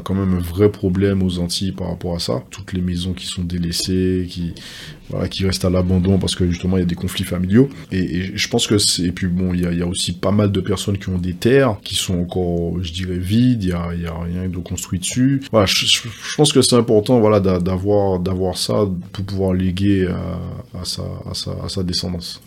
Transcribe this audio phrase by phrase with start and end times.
[0.00, 2.42] quand même un vrai problème aux Antilles par rapport à ça.
[2.50, 4.54] Toutes les maisons qui sont délaissées, qui
[5.28, 7.68] qui restent à l'abandon parce que justement il y a des conflits familiaux.
[7.90, 10.60] Et, je pense que c'est et puis bon, il y a, aussi pas mal de
[10.60, 13.64] personnes qui ont des terres qui sont encore, je dirais, vides.
[13.64, 15.42] Il y a, a rien de construit dessus.
[15.52, 21.34] Je, pense que c'est important, voilà, d'avoir d'avoir ça pour pouvoir léguer à, sa, à,
[21.34, 22.40] sa, à sa descendance.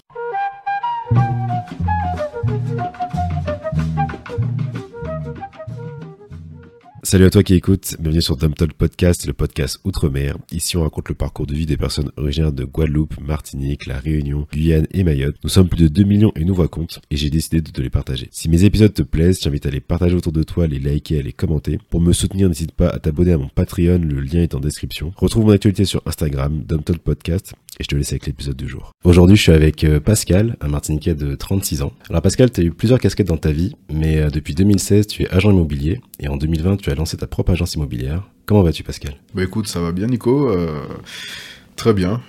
[7.13, 10.35] Salut à toi qui écoutes, bienvenue sur Dom Podcast, le podcast Outre-mer.
[10.51, 14.47] Ici, on raconte le parcours de vie des personnes originaires de Guadeloupe, Martinique, La Réunion,
[14.51, 15.35] Guyane et Mayotte.
[15.43, 17.81] Nous sommes plus de 2 millions et nous voix compte, et j'ai décidé de te
[17.81, 18.29] les partager.
[18.31, 21.21] Si mes épisodes te plaisent, j'invite à les partager autour de toi, les liker, à
[21.21, 21.77] les commenter.
[21.91, 25.13] Pour me soutenir, n'hésite pas à t'abonner à mon Patreon, le lien est en description.
[25.15, 28.91] Retrouve mon actualité sur Instagram, Dom Podcast, et je te laisse avec l'épisode du jour.
[29.03, 31.93] Aujourd'hui, je suis avec euh, Pascal, un Martiniquais de 36 ans.
[32.09, 35.23] Alors Pascal, tu as eu plusieurs casquettes dans ta vie, mais euh, depuis 2016, tu
[35.23, 38.23] es agent immobilier et en 2020, tu as lancé ta propre agence immobilière.
[38.45, 39.15] Comment vas-tu Pascal?
[39.33, 40.49] Bah écoute, ça va bien Nico.
[40.49, 40.81] Euh,
[41.75, 42.21] très bien.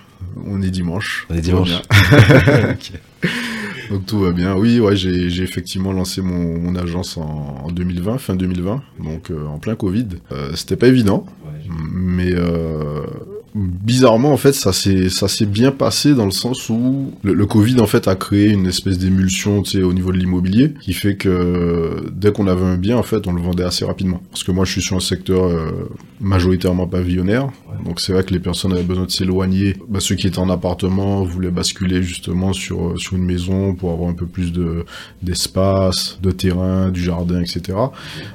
[0.45, 1.27] On est dimanche.
[1.29, 1.71] On est dimanche.
[3.89, 4.55] Donc tout va bien.
[4.55, 10.07] Oui, ouais, j'ai effectivement lancé mon, agence en, 2020, fin 2020, donc en plein Covid.
[10.53, 11.25] C'était pas évident,
[11.93, 12.33] mais
[13.55, 17.79] bizarrement en fait ça s'est ça s'est bien passé dans le sens où le, Covid
[17.79, 21.15] en fait a créé une espèce d'émulsion tu sais au niveau de l'immobilier qui fait
[21.15, 24.21] que dès qu'on avait un bien en fait on le vendait assez rapidement.
[24.29, 25.89] Parce que moi je suis sur un secteur euh,
[26.19, 27.49] majoritairement pavillonnaire.
[27.85, 29.75] Donc c'est vrai que les personnes avaient besoin de s'éloigner.
[29.87, 33.91] Bah, ceux qui étaient en appartement voulaient basculer justement sur euh, sur une maison pour
[33.91, 34.85] avoir un peu plus de
[35.21, 37.77] d'espace de terrain du jardin etc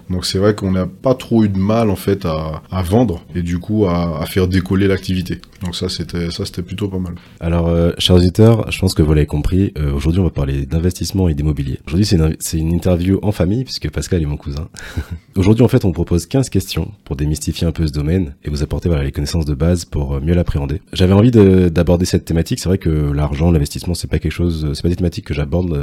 [0.09, 3.43] donc c'est vrai qu'on n'a pas trop eu de mal en fait à, vendre et
[3.43, 7.15] du coup à faire décoller l'activité donc ça, c'était ça, c'était plutôt pas mal.
[7.39, 9.73] Alors, euh, chers auditeurs, je pense que vous l'avez compris.
[9.79, 11.81] Euh, aujourd'hui, on va parler d'investissement et d'immobilier.
[11.87, 14.69] Aujourd'hui, c'est une, interview en famille puisque Pascal est mon cousin.
[15.37, 18.63] aujourd'hui, en fait, on propose 15 questions pour démystifier un peu ce domaine et vous
[18.63, 20.81] apporter voilà les connaissances de base pour euh, mieux l'appréhender.
[20.95, 22.59] J'avais envie d'aborder cette thématique.
[22.59, 25.79] C'est vrai que l'argent, l'investissement, c'est pas quelque chose, c'est pas des thématiques que j'aborde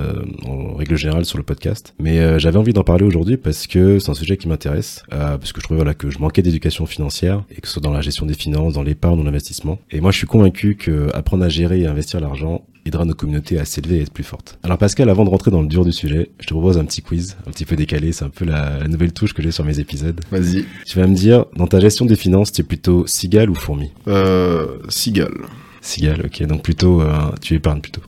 [0.46, 1.94] en règle générale sur le podcast.
[2.00, 5.62] Mais j'avais envie d'en parler aujourd'hui parce que c'est un sujet qui m'intéresse, parce que
[5.62, 8.26] je trouvais voilà que je manquais d'éducation financière et que ce soit dans la gestion
[8.26, 9.67] des finances, dans l'épargne dans l'investissement.
[9.92, 13.60] Et moi, je suis convaincu que apprendre à gérer et investir l'argent aidera nos communautés
[13.60, 14.58] à s'élever et être plus fortes.
[14.64, 17.02] Alors Pascal, avant de rentrer dans le dur du sujet, je te propose un petit
[17.02, 19.80] quiz, un petit peu décalé, c'est un peu la, nouvelle touche que j'ai sur mes
[19.80, 20.20] épisodes.
[20.32, 20.66] Vas-y.
[20.86, 23.92] Tu vas me dire, dans ta gestion des finances, tu es plutôt cigale ou fourmi?
[24.08, 25.34] Euh, cigale.
[25.82, 28.02] Cigale, ok, donc plutôt, euh, tu épargnes plutôt.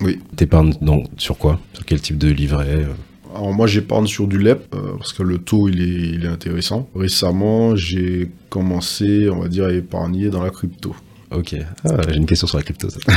[0.00, 0.18] Oui.
[0.36, 1.60] T'épargnes donc sur quoi?
[1.74, 2.92] Sur quel type de livret euh?
[3.34, 6.28] Alors moi j'épargne sur du LEP euh, parce que le taux il est, il est
[6.28, 6.88] intéressant.
[6.94, 10.94] Récemment j'ai commencé on va dire à épargner dans la crypto.
[11.34, 12.88] Ok, ah, j'ai une question sur la crypto.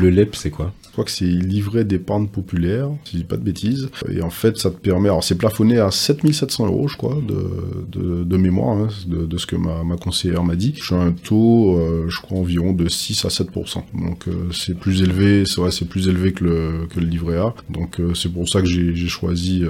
[0.00, 0.72] le, LEP, c'est quoi?
[0.90, 3.90] Je crois que c'est livret d'épargne populaire, si je dis pas de bêtises.
[4.12, 8.24] Et en fait, ça te permet, alors c'est plafonné à 7700 euros, je crois, de,
[8.24, 10.74] de, mémoire, hein, de, ce que ma, conseillère m'a dit.
[10.76, 13.84] Je suis à un taux, euh, je crois, environ de 6 à 7%.
[13.94, 17.36] Donc euh, c'est plus élevé, c'est vrai, c'est plus élevé que le, que le livret
[17.36, 17.54] A.
[17.68, 19.64] Donc euh, c'est pour ça que j'ai choisi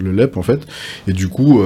[0.00, 0.68] le LEP, en fait.
[1.08, 1.62] Et du coup,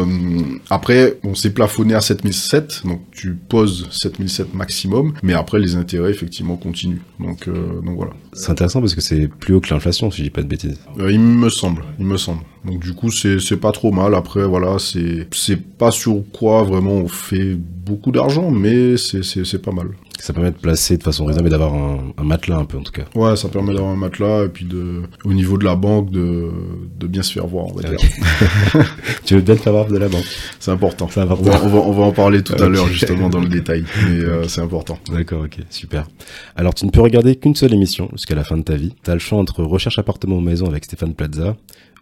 [0.71, 6.11] après, on s'est plafonné à 7007, donc tu poses 7700 maximum, mais après les intérêts
[6.11, 7.03] effectivement continuent.
[7.21, 7.49] Donc,
[7.85, 8.13] voilà.
[8.33, 10.79] C'est intéressant parce que c'est plus haut que l'inflation, si je dis pas de bêtises.
[10.99, 12.43] Euh, il me semble, il me semble.
[12.65, 14.15] Donc du coup c'est pas trop mal.
[14.15, 19.89] Après voilà, c'est pas sur quoi vraiment on fait beaucoup d'argent, mais c'est pas mal.
[20.25, 22.93] Ça permet de placer de façon raisonnable et d'avoir un, matelas un peu en tout
[22.93, 23.03] cas.
[23.15, 26.51] Ouais, ça permet d'avoir un matelas et puis de, au niveau de la banque de,
[26.99, 27.99] de bien se faire voir, on va dire.
[29.27, 30.25] tu veux bien te faire voir de la banque
[30.61, 31.11] C'est important.
[31.15, 34.49] On va, on, va, en parler tout à l'heure justement dans le détail, mais euh,
[34.49, 34.99] c'est important.
[35.13, 36.09] D'accord, ok, super.
[36.57, 38.95] Alors tu ne peux regarder qu'une seule émission jusqu'à la fin de ta vie.
[39.05, 41.55] Tu as le choix entre Recherche appartement ou maison avec Stéphane Plaza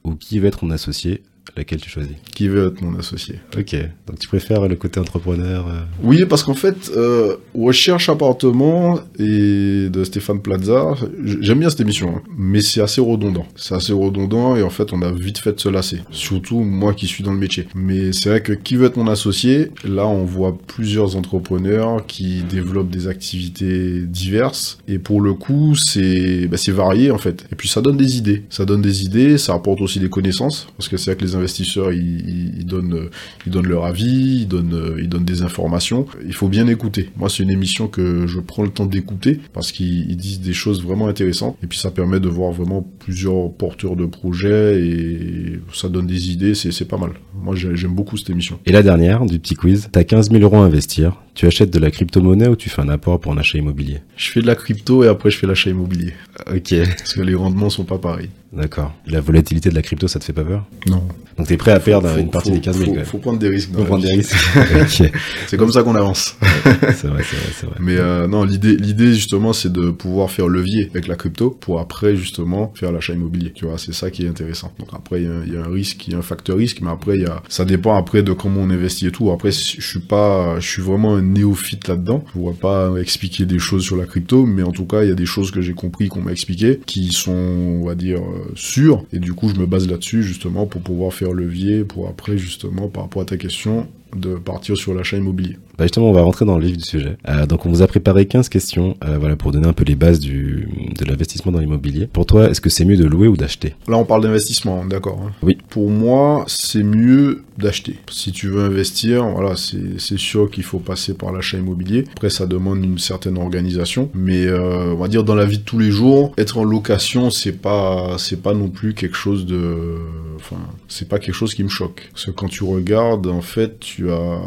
[0.04, 1.24] ou Qui va être mon associé
[1.56, 3.76] laquelle tu choisis Qui veut être mon associé Ok,
[4.06, 9.88] donc tu préfères le côté entrepreneur euh Oui, parce qu'en fait, euh, Recherche appartement et
[9.90, 10.94] de Stéphane Plaza,
[11.24, 13.46] j'aime bien cette émission, hein, mais c'est assez redondant.
[13.56, 16.00] C'est assez redondant et en fait, on a vite fait de se lasser.
[16.10, 17.66] Surtout moi qui suis dans le métier.
[17.74, 19.70] Mais c'est vrai que qui veut être mon associé?
[19.84, 26.46] Là, on voit plusieurs entrepreneurs qui développent des activités diverses et pour le coup, c'est
[26.48, 27.44] bah, varié en fait.
[27.52, 28.44] Et puis ça donne des idées.
[28.48, 31.31] Ça donne des idées, ça apporte aussi des connaissances parce que c'est vrai que les
[31.36, 33.08] investisseurs, ils, donnent,
[33.46, 36.06] ils donnent leur avis, ils donnent, ils donnent des informations.
[36.26, 37.10] Il faut bien écouter.
[37.16, 40.82] Moi, c'est une émission que je prends le temps d'écouter parce qu'ils disent des choses
[40.82, 41.56] vraiment intéressantes.
[41.62, 46.30] Et puis, ça permet de voir vraiment plusieurs porteurs de projets et ça donne des
[46.30, 46.54] idées.
[46.54, 47.12] C'est pas mal.
[47.34, 48.58] Moi, j'aime beaucoup cette émission.
[48.66, 49.88] Et la dernière, du petit quiz.
[49.92, 51.20] T'as 15 000 euros à investir.
[51.34, 54.00] Tu achètes de la crypto-monnaie ou tu fais un apport pour un achat immobilier?
[54.16, 56.12] Je fais de la crypto et après, je fais l'achat immobilier.
[56.52, 56.74] Ok.
[56.98, 58.28] Parce que les rendements sont pas pareils.
[58.52, 58.92] D'accord.
[59.06, 60.66] La volatilité de la crypto, ça te fait pas peur?
[60.86, 61.02] Non.
[61.38, 63.06] Donc t'es prêt à perdre Faut- une partie faut- des 15 000 faut- quand même.
[63.06, 63.70] Faut prendre des risques.
[63.74, 64.34] Faut prendre des risques.
[65.02, 65.10] Ok.
[65.46, 66.36] C'est comme ça qu'on avance.
[66.42, 67.76] C'est vrai, c'est vrai, c'est vrai.
[67.80, 71.80] Mais euh, non, l'idée, l'idée justement, c'est de pouvoir faire levier avec la crypto pour
[71.80, 73.52] après justement faire l'achat immobilier.
[73.54, 74.72] Tu vois, c'est ça qui est intéressant.
[74.78, 76.22] Donc après, il y a un- il y, a un risque, il y a un
[76.22, 79.10] facteur risque, mais après, il y a, ça dépend après de comment on investit et
[79.12, 79.30] tout.
[79.30, 82.22] Après, je suis pas, je suis vraiment un néophyte là-dedans.
[82.28, 85.12] Je pourrais pas expliquer des choses sur la crypto, mais en tout cas, il y
[85.12, 88.20] a des choses que j'ai compris, qu'on m'a expliqué, qui sont, on va dire,
[88.54, 89.04] sûres.
[89.12, 92.88] Et du coup, je me base là-dessus justement pour pouvoir faire levier, pour après justement,
[92.88, 93.86] par rapport à ta question,
[94.16, 95.56] de partir sur l'achat immobilier.
[95.82, 97.16] Bah justement, on va rentrer dans le vif du sujet.
[97.28, 99.96] Euh, donc, on vous a préparé 15 questions, euh, voilà, pour donner un peu les
[99.96, 102.06] bases du, de l'investissement dans l'immobilier.
[102.06, 103.74] Pour toi, est-ce que c'est mieux de louer ou d'acheter?
[103.88, 105.20] Là, on parle d'investissement, d'accord.
[105.26, 105.32] hein.
[105.42, 105.58] Oui.
[105.70, 107.96] Pour moi, c'est mieux d'acheter.
[108.08, 112.04] Si tu veux investir, voilà, c'est sûr qu'il faut passer par l'achat immobilier.
[112.12, 115.64] Après, ça demande une certaine organisation, mais euh, on va dire dans la vie de
[115.64, 119.96] tous les jours, être en location, c'est pas, pas non plus quelque chose de,
[120.36, 120.56] enfin,
[120.86, 122.08] c'est pas quelque chose qui me choque.
[122.12, 124.40] Parce que quand tu regardes, en fait, tu as,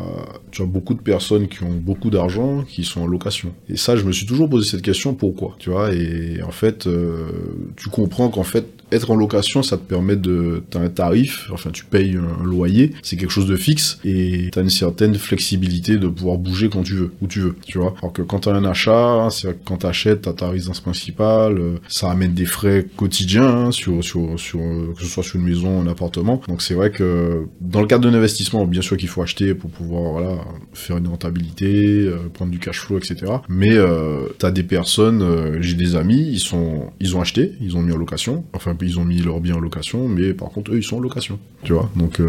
[0.52, 3.54] tu as beaucoup de personnes qui ont beaucoup d'argent qui sont en location.
[3.69, 5.94] Et ça, je me suis toujours posé cette question, pourquoi, tu vois?
[5.94, 7.27] Et en fait, euh,
[7.75, 11.72] tu comprends qu'en fait, être en location, ça te permet de, t'as un tarif, enfin,
[11.72, 16.07] tu payes un loyer, c'est quelque chose de fixe, et t'as une certaine flexibilité de
[16.07, 17.95] pouvoir bouger quand tu veux, où tu veux, tu vois?
[18.01, 21.78] Alors que quand t'as un achat, hein, c'est quand t'achètes, t'as ta résidence principale, euh,
[21.88, 25.88] ça amène des frais quotidiens, hein, sur, sur, que ce soit sur une maison, un
[25.88, 26.42] appartement.
[26.48, 29.71] Donc c'est vrai que dans le cadre d'un investissement, bien sûr qu'il faut acheter pour
[29.71, 33.31] pouvoir, faire une rentabilité, euh, prendre du cash flow, etc.
[33.50, 37.75] Mais euh, t'as des personnes, euh, j'ai des amis, ils sont, ils ont acheté, ils
[37.78, 40.72] ont mis en location, enfin ils ont mis leur bien en location, mais par contre
[40.72, 41.90] eux ils sont en location, tu vois?
[41.96, 42.22] Donc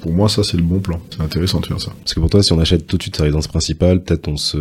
[0.00, 1.00] pour moi ça c'est le bon plan.
[1.10, 1.92] C'est intéressant de faire ça.
[2.00, 4.36] Parce que pour toi, si on achète tout de suite sa résidence principale, peut-être on
[4.36, 4.58] se,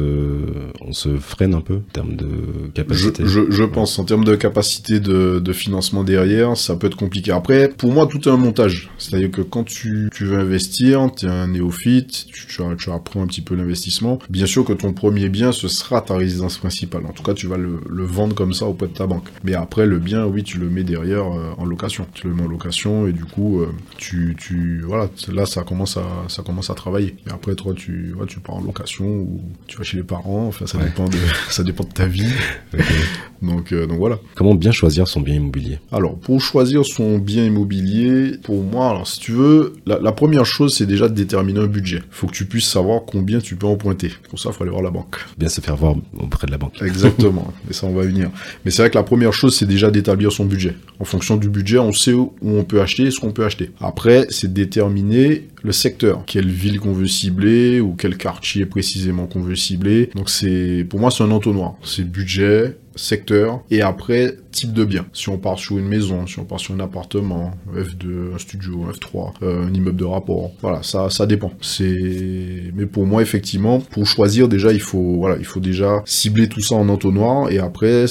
[0.82, 2.28] on se freine un peu en termes de
[2.66, 3.24] Je, capacité.
[3.26, 7.32] je, pense, en termes de capacité de, de financement derrière, ça peut être compliqué.
[7.32, 8.90] Après, pour moi, tout est un montage.
[8.98, 13.25] C'est-à-dire que quand tu, tu veux investir, tu es un néophyte, tu, tu, tu apprends
[13.26, 14.20] un petit peu l'investissement.
[14.30, 17.06] Bien sûr que ton premier bien, ce sera ta résidence principale.
[17.06, 19.28] En tout cas, tu vas le, le vendre comme ça auprès de ta banque.
[19.44, 22.08] Mais après, le bien, oui, tu le mets derrière euh, en location.
[22.14, 25.98] Tu le mets en location et du coup, euh, tu, tu, voilà, là, ça commence
[25.98, 27.16] à, ça commence à travailler.
[27.28, 30.48] Et après, toi, tu, ouais, tu pars en location ou tu vas chez les parents.
[30.48, 30.86] Enfin, ça Ouais.
[30.86, 31.18] dépend de,
[31.50, 32.32] ça dépend de ta vie.
[33.46, 34.20] Donc, euh, donc voilà.
[34.36, 35.80] Comment bien choisir son bien immobilier?
[35.92, 40.46] Alors, pour choisir son bien immobilier, pour moi, alors si tu veux, la, la première
[40.46, 41.98] chose, c'est déjà de déterminer un budget.
[41.98, 44.12] Il faut que tu puisses savoir combien tu peux emprunter.
[44.30, 45.18] Pour ça, il faut aller voir la banque.
[45.38, 46.82] Bien se faire voir auprès de la banque.
[46.82, 47.54] Exactement.
[47.70, 48.30] Et ça, on va venir.
[48.64, 50.76] Mais c'est vrai que la première chose, c'est déjà d'établir son budget.
[51.00, 53.46] En fonction du budget, on sait où où on peut acheter et ce qu'on peut
[53.46, 53.72] acheter.
[53.80, 56.24] Après, c'est de déterminer le secteur.
[56.26, 60.10] Quelle ville qu'on veut cibler ou quel quartier précisément qu'on veut cibler.
[60.16, 61.76] Donc c'est, pour moi, c'est un entonnoir.
[61.84, 63.64] C'est budget, secteur.
[63.70, 65.06] Et après type de bien.
[65.14, 68.88] Si on part sur une maison, si on part sur un appartement, F2, un studio,
[68.92, 71.52] F3, euh, un immeuble de rapport, voilà, ça ça dépend.
[71.62, 76.48] C'est mais pour moi effectivement, pour choisir déjà il faut voilà, il faut déjà cibler
[76.48, 78.06] tout ça en entonnoir et après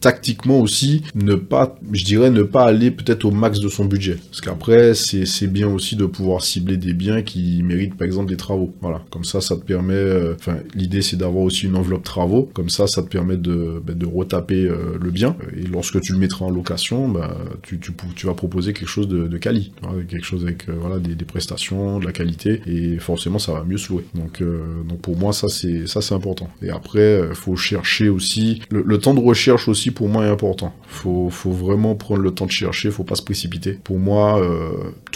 [0.00, 4.16] tactiquement aussi ne pas je dirais ne pas aller peut-être au max de son budget
[4.30, 8.28] parce qu'après c'est c'est bien aussi de pouvoir cibler des biens qui méritent par exemple
[8.28, 8.72] des travaux.
[8.80, 12.48] Voilà, comme ça ça te permet euh, enfin l'idée c'est d'avoir aussi une enveloppe travaux,
[12.54, 16.12] comme ça ça te permet de ben, de retaper euh, le bien et lorsque tu
[16.12, 19.72] le mettras en location, bah, tu, tu, vas proposer quelque chose de, de quali,
[20.08, 23.64] quelque chose avec euh, voilà, des, des prestations, de la qualité, et forcément ça va
[23.64, 24.04] mieux se louer.
[24.14, 26.50] Donc, euh, donc pour moi ça c'est ça c'est important.
[26.62, 30.30] Et après euh, faut chercher aussi le, le temps de recherche aussi pour moi est
[30.30, 30.74] important.
[30.86, 33.72] Faut faut vraiment prendre le temps de chercher, faut pas se précipiter.
[33.72, 34.40] Pour moi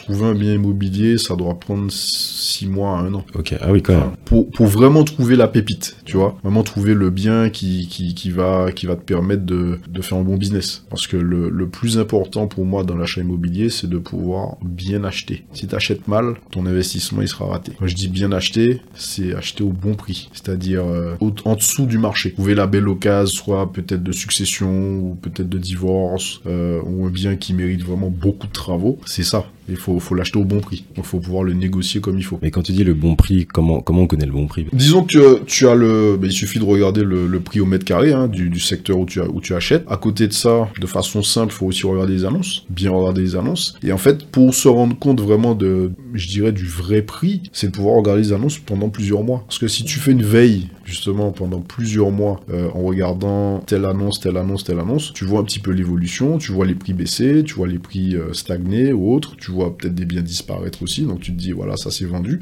[0.03, 3.83] trouver un bien immobilier ça doit prendre six mois à un an Ok, ah oui,
[3.83, 4.11] quand même.
[4.25, 8.31] pour, pour vraiment trouver la pépite, tu vois, vraiment trouver le bien qui, qui, qui,
[8.31, 10.85] va, qui va te permettre de, de faire un bon business.
[10.91, 15.05] Parce que le, le plus important pour moi dans l'achat immobilier, c'est de pouvoir bien
[15.05, 15.45] acheter.
[15.53, 17.73] Si tu achètes mal, ton investissement il sera raté.
[17.79, 21.99] Quand je dis bien acheter, c'est acheter au bon prix, c'est-à-dire euh, en dessous du
[21.99, 22.33] marché.
[22.33, 27.11] Trouver la belle occasion, soit peut-être de succession ou peut-être de divorce, euh, ou un
[27.11, 29.47] bien qui mérite vraiment beaucoup de travaux, c'est ça.
[29.69, 30.85] Il faut, faut l'acheter au bon prix.
[30.97, 32.39] Donc, faut pouvoir le négocier comme il faut.
[32.43, 34.67] Mais quand tu dis le bon prix, comment, comment on connaît le bon prix?
[34.73, 37.85] Disons que tu, as le, ben, il suffit de regarder le, le prix au mètre
[37.85, 39.85] carré hein, du, du secteur où tu, où tu achètes.
[39.89, 43.37] À côté de ça, de façon simple, faut aussi regarder les annonces, bien regarder les
[43.37, 43.77] annonces.
[43.83, 47.69] Et en fait, pour se rendre compte vraiment de, je dirais, du vrai prix, c'est
[47.69, 49.45] de pouvoir regarder les annonces pendant plusieurs mois.
[49.47, 53.85] Parce que si tu fais une veille justement pendant plusieurs mois euh, en regardant telle
[53.85, 56.93] annonce, telle annonce, telle annonce, tu vois un petit peu l'évolution, tu vois les prix
[56.93, 60.83] baisser, tu vois les prix euh, stagner ou autres, tu vois peut-être des biens disparaître
[60.83, 62.41] aussi, donc tu te dis voilà ça c'est vendu,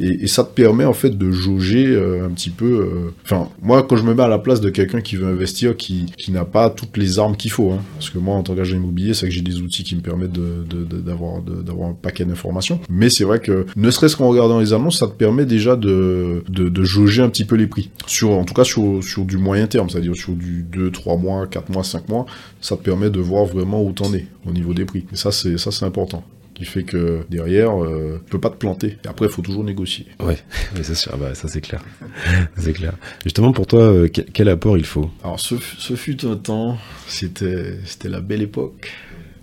[0.00, 3.12] et, ça te permet en fait de jauger euh, un petit peu.
[3.24, 6.06] Enfin moi quand je me mets à la place de quelqu'un qui veut investir, qui,
[6.16, 8.76] qui n'a pas toutes les armes qu'il faut, hein, parce que moi en tant qu'agent
[8.76, 13.08] immobilier, c'est que j'ai des outils qui me permettent d'avoir de, un paquet d'informations, mais
[13.10, 16.84] c'est vrai que ne serait-ce qu'en regardant les annonces, ça te permet déjà de, de,
[16.84, 19.88] jauger un petit peu les prix, sur en tout cas sur, sur du moyen terme,
[19.88, 22.26] c'est-à-dire sur du 2, 3 mois, 4 mois, 5 mois,
[22.60, 25.06] ça te permet de voir vraiment où t'en es au niveau des prix.
[25.12, 26.24] Et ça c'est ça c'est important
[26.60, 28.98] qui fait que derrière, euh, tu peux pas te planter.
[29.02, 30.06] Et après, il faut toujours négocier.
[30.22, 30.36] Ouais,
[30.82, 31.82] c'est sûr, bah, ça c'est clair.
[32.58, 32.92] c'est clair.
[33.24, 35.10] Justement, pour toi, euh, quel, apport il faut?
[35.24, 38.92] Alors, ce, ce, fut un temps, c'était, c'était la belle époque,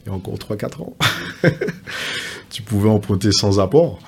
[0.05, 0.95] il y a encore 3-4 ans.
[2.51, 3.99] tu pouvais emprunter sans apport,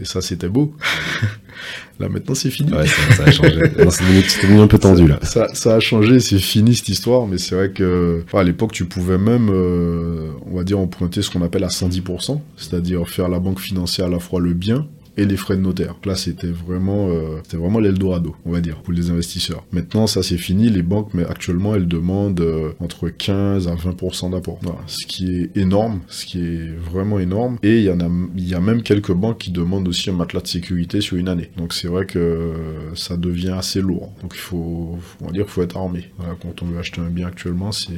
[0.00, 0.74] et ça c'était beau.
[2.00, 2.72] Là maintenant c'est fini.
[2.72, 3.60] Ouais, ça, a changé.
[4.28, 5.18] c'est devenu, un peu tendu là.
[5.22, 8.84] Ça, ça a changé, c'est fini cette histoire, mais c'est vrai que à l'époque tu
[8.84, 13.40] pouvais même, euh, on va dire, emprunter ce qu'on appelle à 110%, c'est-à-dire faire la
[13.40, 14.86] banque financière à la fois le bien
[15.18, 15.96] et les frais de notaire.
[16.04, 19.64] Là, c'était vraiment, euh, c'était vraiment l'Eldorado, on va dire, pour les investisseurs.
[19.72, 20.70] Maintenant, ça c'est fini.
[20.70, 24.58] Les banques, mais actuellement, elles demandent euh, entre 15 à 20% d'apport.
[24.62, 27.58] Voilà, ce qui est énorme, ce qui est vraiment énorme.
[27.62, 30.12] Et il y en a, il y a même quelques banques qui demandent aussi un
[30.12, 31.50] matelas de sécurité sur une année.
[31.56, 32.52] Donc c'est vrai que
[32.94, 34.12] ça devient assez lourd.
[34.22, 36.10] Donc il faut, on va dire qu'il faut être armé.
[36.16, 37.88] Voilà, quand on veut acheter un bien actuellement, c'est,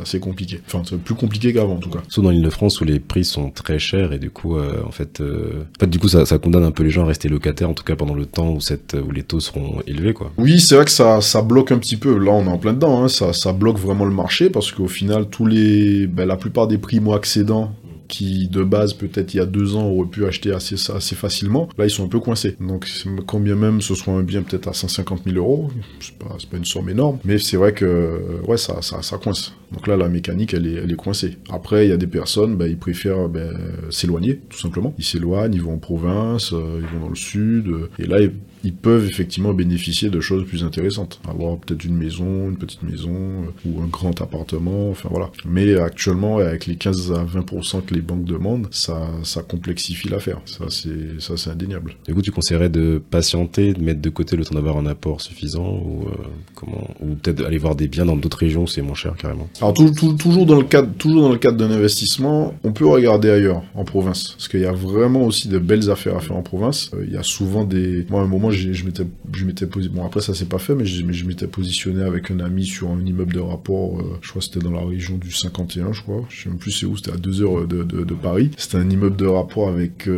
[0.00, 0.60] assez compliqué.
[0.66, 2.00] Enfin, c'est plus compliqué qu'avant en tout cas.
[2.08, 4.82] Surtout dans l'île de France où les prix sont très chers et du coup, euh,
[4.84, 7.28] en fait, en fait, du coup, ça, ça condamne un peu les gens à rester
[7.28, 10.12] locataires, en tout cas pendant le temps où, cette, où les taux seront élevés.
[10.12, 10.32] Quoi.
[10.38, 12.18] Oui, c'est vrai que ça, ça bloque un petit peu.
[12.18, 13.02] Là, on est en plein dedans.
[13.02, 13.08] Hein.
[13.08, 16.78] Ça, ça bloque vraiment le marché parce qu'au final, tous les, ben, la plupart des
[16.78, 17.72] primo-accédants
[18.08, 21.68] qui de base peut-être il y a deux ans auraient pu acheter assez, assez facilement,
[21.78, 22.56] là ils sont un peu coincés.
[22.60, 22.88] Donc
[23.26, 25.70] quand bien même ce soit un bien peut-être à 150 000 euros,
[26.00, 29.52] c'est pas, pas une somme énorme, mais c'est vrai que ouais ça, ça, ça coince.
[29.72, 31.36] Donc là la mécanique elle est, elle est coincée.
[31.50, 33.50] Après il y a des personnes, bah, ils préfèrent bah,
[33.90, 34.94] s'éloigner tout simplement.
[34.98, 38.20] Ils s'éloignent, ils vont en province, euh, ils vont dans le sud, euh, et là
[38.20, 38.32] ils
[38.66, 41.20] ils peuvent effectivement bénéficier de choses plus intéressantes.
[41.28, 45.30] Avoir peut-être une maison, une petite maison, euh, ou un grand appartement, enfin voilà.
[45.44, 50.40] Mais actuellement, avec les 15 à 20% que les banques demandent, ça, ça complexifie l'affaire.
[50.46, 51.94] Ça, c'est, ça, c'est indéniable.
[52.06, 55.20] Du coup, tu conseillerais de patienter, de mettre de côté le temps d'avoir un apport
[55.20, 56.24] suffisant, ou euh,
[56.56, 59.48] comment, ou peut-être aller voir des biens dans d'autres régions où c'est moins cher carrément?
[59.60, 63.62] Alors toujours dans le cadre, toujours dans le cadre d'un investissement, on peut regarder ailleurs,
[63.76, 66.90] en province, parce qu'il y a vraiment aussi de belles affaires à faire en province.
[66.94, 70.04] Euh, il y a souvent des, moi à un moment je m'étais, je m'étais bon
[70.04, 73.32] après ça s'est pas fait, mais je, m'étais positionné avec un ami sur un immeuble
[73.32, 76.42] de rapport, euh, je crois que c'était dans la région du 51, je crois, je
[76.42, 78.50] sais même plus c'est où, c'était à 2 heures de, de, Paris.
[78.56, 80.08] C'était un immeuble de rapport avec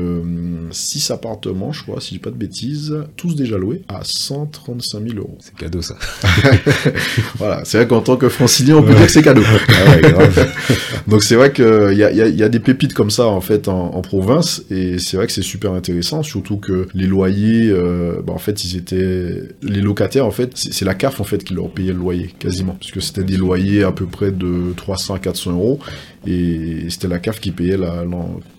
[0.71, 4.01] 6 euh, appartements, je crois, si je dis pas de bêtises, tous déjà loués à
[4.03, 5.37] 135 000 euros.
[5.41, 5.97] C'est cadeau ça.
[7.37, 9.43] voilà, c'est vrai qu'en tant que francilien, on peut dire que c'est cadeau.
[9.69, 10.27] Ah
[11.09, 13.41] Donc c'est vrai qu'il y a, y, a, y a des pépites comme ça en
[13.41, 18.21] fait en, province, et c'est vrai que c'est super intéressant, surtout que les loyers, euh,
[18.29, 20.27] bah, en fait, ils étaient les locataires.
[20.27, 23.01] En fait, c'est la CAF en fait qui leur payait le loyer quasiment, parce que
[23.01, 25.79] c'était des loyers à peu près de 300 à 400 euros,
[26.27, 27.79] et c'était la CAF qui payait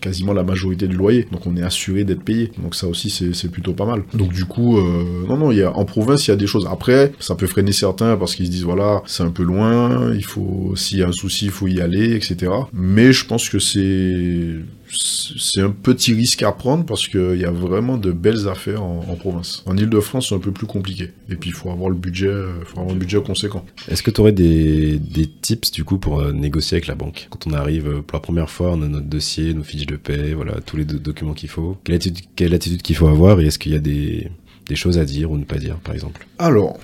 [0.01, 1.27] quasiment la majorité du loyer.
[1.31, 2.51] Donc on est assuré d'être payé.
[2.57, 4.01] Donc ça aussi c'est plutôt pas mal.
[4.15, 6.67] Donc du coup, euh, non non, y a en province il y a des choses.
[6.71, 10.25] Après, ça peut freiner certains parce qu'ils se disent voilà c'est un peu loin, il
[10.25, 12.51] faut s'il y a un souci il faut y aller, etc.
[12.73, 14.55] Mais je pense que c'est
[14.91, 19.15] c'est un petit risque à prendre parce qu'il y a vraiment de belles affaires en,
[19.15, 19.63] province.
[19.65, 21.12] En Ile-de-France, c'est un peu plus compliqué.
[21.29, 22.31] Et puis, il faut avoir le budget,
[22.65, 23.65] faut avoir un budget conséquent.
[23.88, 27.27] Est-ce que tu aurais des, des, tips, du coup, pour euh, négocier avec la banque?
[27.29, 29.96] Quand on arrive euh, pour la première fois, on a notre dossier, nos fiches de
[29.96, 31.77] paie, voilà, tous les documents qu'il faut.
[31.84, 33.39] Quelle attitude, quelle attitude qu'il faut avoir?
[33.39, 34.29] Et est-ce qu'il y a des,
[34.67, 36.27] des choses à dire ou ne pas dire, par exemple?
[36.39, 36.79] Alors,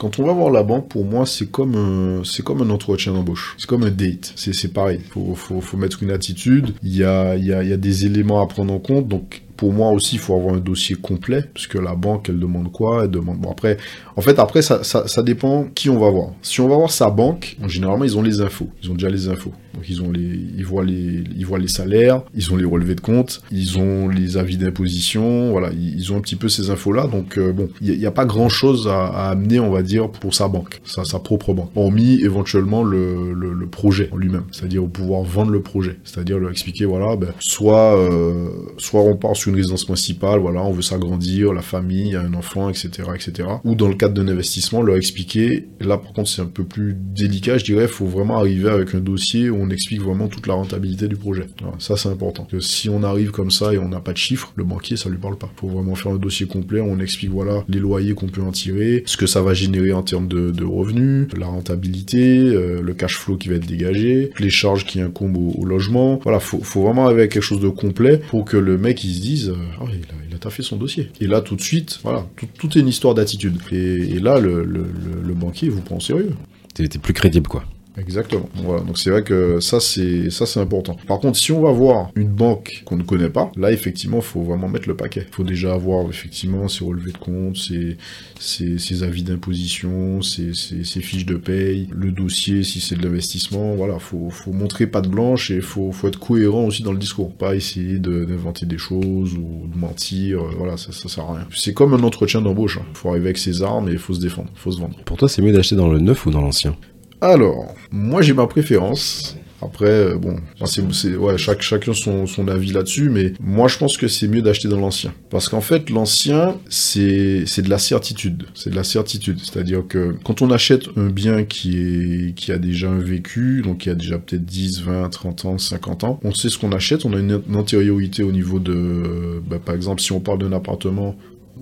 [0.00, 3.12] quand on va voir la banque, pour moi, c'est comme un, c'est comme un entretien
[3.12, 3.54] d'embauche.
[3.58, 4.32] C'est comme un date.
[4.34, 5.00] C'est, c'est pareil.
[5.10, 6.72] Faut, faut, faut mettre une attitude.
[6.82, 9.08] Il y a, y a, il y a des éléments à prendre en compte.
[9.08, 12.72] Donc, pour moi aussi, il faut avoir un dossier complet, puisque la banque, elle demande
[12.72, 13.40] quoi Elle demande.
[13.40, 13.76] Bon, après,
[14.16, 16.30] en fait, après, ça, dépend qui on va voir.
[16.40, 18.70] Si on va voir sa banque, généralement, ils ont les infos.
[18.82, 19.52] Ils ont déjà les infos.
[19.74, 22.94] Donc, ils ont les, ils voient les, ils voient les salaires, ils ont les relevés
[22.94, 25.50] de compte, ils ont les avis d'imposition.
[25.50, 27.06] Voilà, ils, ont un petit peu ces infos-là.
[27.06, 30.34] Donc, euh, bon, il n'y a, pas grand-chose à, à, amener, on va dire, pour
[30.34, 31.70] sa banque, sa, propre banque.
[31.76, 36.86] Hormis éventuellement le, le, projet en lui-même, c'est-à-dire pouvoir vendre le projet, c'est-à-dire leur expliquer,
[36.86, 38.48] voilà, ben, soit, euh,
[38.78, 42.70] soit on part sur une résidence principale, voilà, on veut s'agrandir, la famille, un enfant,
[42.70, 43.48] etc., etc.
[43.64, 46.96] Ou dans le cadre d'un investissement, leur expliquer, là par contre c'est un peu plus
[46.96, 50.54] délicat, je dirais, faut vraiment arriver avec un dossier où on explique vraiment toute la
[50.54, 51.46] rentabilité du projet.
[51.78, 52.46] ça c'est important.
[52.50, 55.08] Que si on arrive comme ça et on n'a pas de chiffres, le banquier ça
[55.08, 55.50] lui parle pas.
[55.56, 59.02] Faut vraiment faire un dossier complet, on explique voilà les loyers qu'on peut en tirer,
[59.06, 63.36] ce que ça va générer en termes de, revenus, la rentabilité, euh, le cash flow
[63.36, 66.20] qui va être dégagé, les charges qui incombent au, logement.
[66.22, 69.14] Voilà, faut, faut vraiment arriver avec quelque chose de complet pour que le mec il
[69.14, 71.10] se dise euh, ah, il a, il taffé son dossier.
[71.20, 72.26] Et là tout de suite, voilà,
[72.58, 73.58] tout, est une histoire d'attitude.
[73.72, 76.32] Et, là le, le, banquier vous prend au sérieux.
[76.74, 77.64] T'es plus crédible quoi.
[78.00, 78.48] Exactement.
[78.54, 78.82] Voilà.
[78.82, 80.96] Donc c'est vrai que ça c'est ça c'est important.
[81.06, 84.42] Par contre, si on va voir une banque qu'on ne connaît pas, là effectivement, faut
[84.42, 85.26] vraiment mettre le paquet.
[85.30, 87.96] Faut déjà avoir effectivement ses relevés de compte, ses,
[88.38, 93.74] ses, avis d'imposition, ses, ses, fiches de paye, le dossier si c'est de l'investissement.
[93.74, 97.32] Voilà, faut faut montrer patte blanche et faut faut être cohérent aussi dans le discours,
[97.32, 100.40] pas essayer d'inventer des choses ou de mentir.
[100.40, 101.46] Euh, voilà, ça ça sert à rien.
[101.54, 102.78] C'est comme un entretien d'embauche.
[102.78, 102.86] Hein.
[102.94, 104.96] faut arriver avec ses armes et faut se défendre, faut se vendre.
[105.04, 106.76] Pour toi, c'est mieux d'acheter dans le neuf ou dans l'ancien?
[107.20, 109.36] Alors, moi j'ai ma préférence.
[109.62, 114.26] Après, euh, bon, c'est, ouais, chacun son, avis là-dessus, mais moi je pense que c'est
[114.26, 115.12] mieux d'acheter dans l'ancien.
[115.28, 118.44] Parce qu'en fait, l'ancien, c'est, de la certitude.
[118.54, 119.38] C'est de la certitude.
[119.40, 123.94] C'est-à-dire que quand on achète un bien qui, a déjà un vécu, donc qui a
[123.94, 127.18] déjà peut-être 10, 20, 30 ans, 50 ans, on sait ce qu'on achète, on a
[127.18, 131.16] une, antériorité au niveau de, bah, par exemple, si on parle d'un appartement,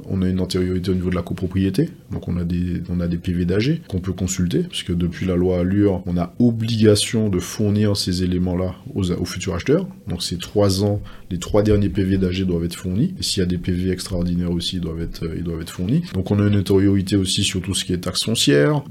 [0.07, 3.09] on a une antériorité au niveau de la copropriété, donc on a des, on a
[3.09, 7.38] des PV d'AG qu'on peut consulter, puisque depuis la loi Allure, on a obligation de
[7.38, 9.87] fournir ces éléments-là aux, futurs acheteurs.
[10.07, 13.47] Donc ces trois ans, les trois derniers PV d'AG doivent être fournis, s'il y a
[13.47, 16.02] des PV extraordinaires aussi, ils doivent être, ils doivent être fournis.
[16.14, 18.83] Donc on a une antériorité aussi sur tout ce qui est taxes foncières,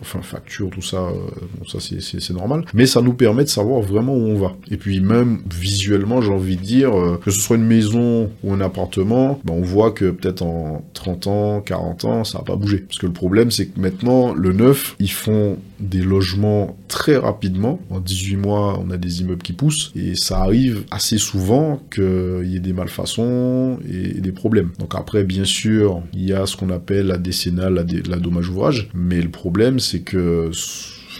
[0.00, 4.14] enfin facture, tout ça, euh, ça c'est normal, mais ça nous permet de savoir vraiment
[4.14, 4.56] où on va.
[4.70, 8.52] Et puis même visuellement, j'ai envie de dire, euh, que ce soit une maison ou
[8.52, 12.56] un appartement, ben on voit que peut-être en 30 ans, 40 ans, ça va pas
[12.56, 12.78] bouger.
[12.78, 17.80] Parce que le problème, c'est que maintenant, le neuf, ils font des logements très rapidement.
[17.90, 19.92] En 18 mois, on a des immeubles qui poussent.
[19.96, 24.70] Et ça arrive assez souvent qu'il y ait des malfaçons et des problèmes.
[24.78, 28.48] Donc après, bien sûr, il y a ce qu'on appelle la décennale, la, la dommage
[28.48, 28.88] ouvrage.
[28.94, 30.50] Mais le problème, c'est que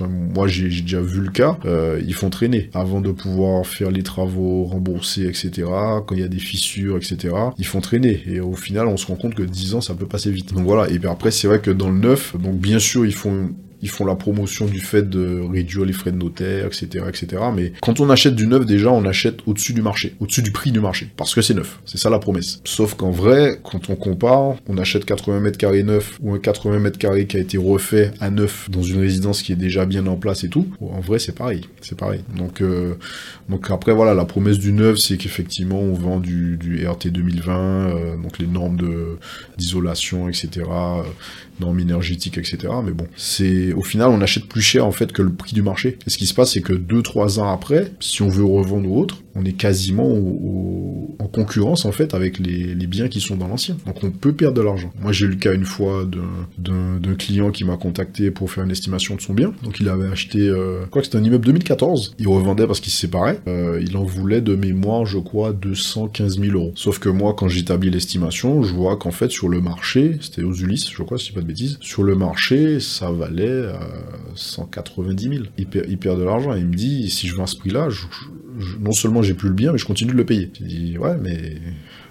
[0.09, 4.03] moi j'ai déjà vu le cas, euh, ils font traîner avant de pouvoir faire les
[4.03, 5.51] travaux remboursés, etc.
[6.07, 7.35] Quand il y a des fissures, etc.
[7.59, 10.07] Ils font traîner et au final on se rend compte que 10 ans ça peut
[10.07, 10.53] passer vite.
[10.55, 10.91] Donc voilà.
[10.91, 13.51] Et puis après c'est vrai que dans le neuf, donc bien sûr ils font
[13.83, 17.43] ils font la promotion du fait de réduire les frais de notaire, etc., etc.
[17.55, 20.73] Mais quand on achète du neuf, déjà, on achète au-dessus du marché, au-dessus du prix
[20.73, 21.81] du marché, parce que c'est neuf.
[21.85, 22.61] C'est ça la promesse.
[22.65, 26.79] Sauf qu'en vrai, quand on compare, on achète 80 mètres carrés neuf ou un 80
[26.79, 30.07] mètres carrés qui a été refait à neuf dans une résidence qui est déjà bien
[30.07, 30.67] en place et tout.
[30.81, 31.63] En vrai, c'est pareil.
[31.81, 32.21] C'est pareil.
[32.37, 32.95] Donc, euh,
[33.49, 38.17] donc après, voilà, la promesse du neuf, c'est qu'effectivement, on vend du, RT 2020, euh,
[38.17, 38.77] donc les normes
[39.57, 40.63] d'isolation, etc
[41.61, 42.59] normes énergétiques, etc.
[42.85, 45.63] Mais bon, c'est au final, on achète plus cher en fait que le prix du
[45.63, 45.99] marché.
[46.07, 49.23] Et ce qui se passe, c'est que 2-3 ans après, si on veut revendre autre,
[49.35, 50.09] on est quasiment
[51.19, 53.77] en concurrence en fait avec les, biens qui sont dans l'ancien.
[53.87, 54.93] Donc on peut perdre de l'argent.
[55.01, 56.05] Moi j'ai eu le cas une fois
[56.59, 59.53] d'un client qui m'a contacté pour faire une estimation de son bien.
[59.63, 62.17] Donc il avait acheté, euh, quoi que c'était un immeuble 2014.
[62.19, 63.41] Il revendait parce qu'il se séparait.
[63.47, 66.73] Euh, il en voulait de mémoire, je crois, 215 000 euros.
[66.75, 70.55] Sauf que moi quand j'établis l'estimation, je vois qu'en fait sur le marché, c'était aux
[70.55, 73.67] Ulysses, je crois, si pas de bêtises, sur le marché ça valait
[74.35, 75.45] 190 000.
[75.59, 76.55] Il perd, il perd de l'argent.
[76.55, 78.07] Il me dit si je vends à ce prix-là, je,
[78.81, 80.51] non seulement j'ai plus le bien, mais je continue de le payer.
[80.55, 81.57] J'ai dit, ouais, mais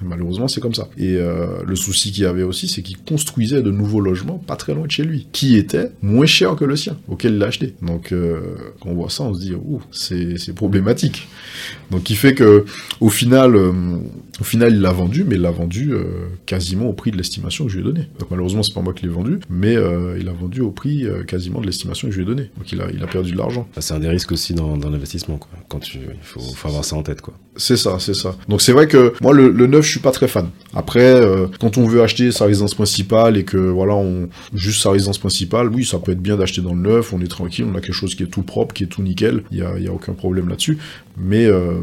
[0.01, 0.89] malheureusement, c'est comme ça.
[0.97, 4.55] Et euh, le souci qu'il y avait aussi, c'est qu'il construisait de nouveaux logements pas
[4.55, 7.47] très loin de chez lui, qui étaient moins chers que le sien, auquel il l'a
[7.47, 7.75] acheté.
[7.81, 11.27] Donc, euh, quand on voit ça, on se dit, ouh, c'est problématique.
[11.91, 12.65] Donc, il fait que,
[12.99, 13.71] au final, euh,
[14.39, 15.93] au final, il l'a vendu, mais il l'a vendu
[16.45, 18.07] quasiment au prix de l'estimation que je lui ai donné.
[18.19, 19.73] Donc, malheureusement, c'est pas moi qui l'ai vendu, mais
[20.19, 22.49] il a vendu au prix quasiment de l'estimation que je lui ai donné.
[22.57, 23.67] Donc, il a, perdu de l'argent.
[23.75, 25.39] Ah, c'est un des risques aussi dans, l'investissement.
[25.67, 27.33] Quand tu, il faut, faut avoir ça en tête, quoi.
[27.59, 28.35] C'est ça, c'est ça.
[28.47, 30.49] Donc, c'est vrai que moi, le, le neuf, je suis pas très fan.
[30.73, 34.91] Après, euh, quand on veut acheter sa résidence principale et que voilà, on juste sa
[34.91, 37.11] résidence principale, oui, ça peut être bien d'acheter dans le neuf.
[37.11, 39.43] On est tranquille, on a quelque chose qui est tout propre, qui est tout nickel.
[39.51, 40.77] Il y a, y a aucun problème là-dessus.
[41.17, 41.81] Mais euh,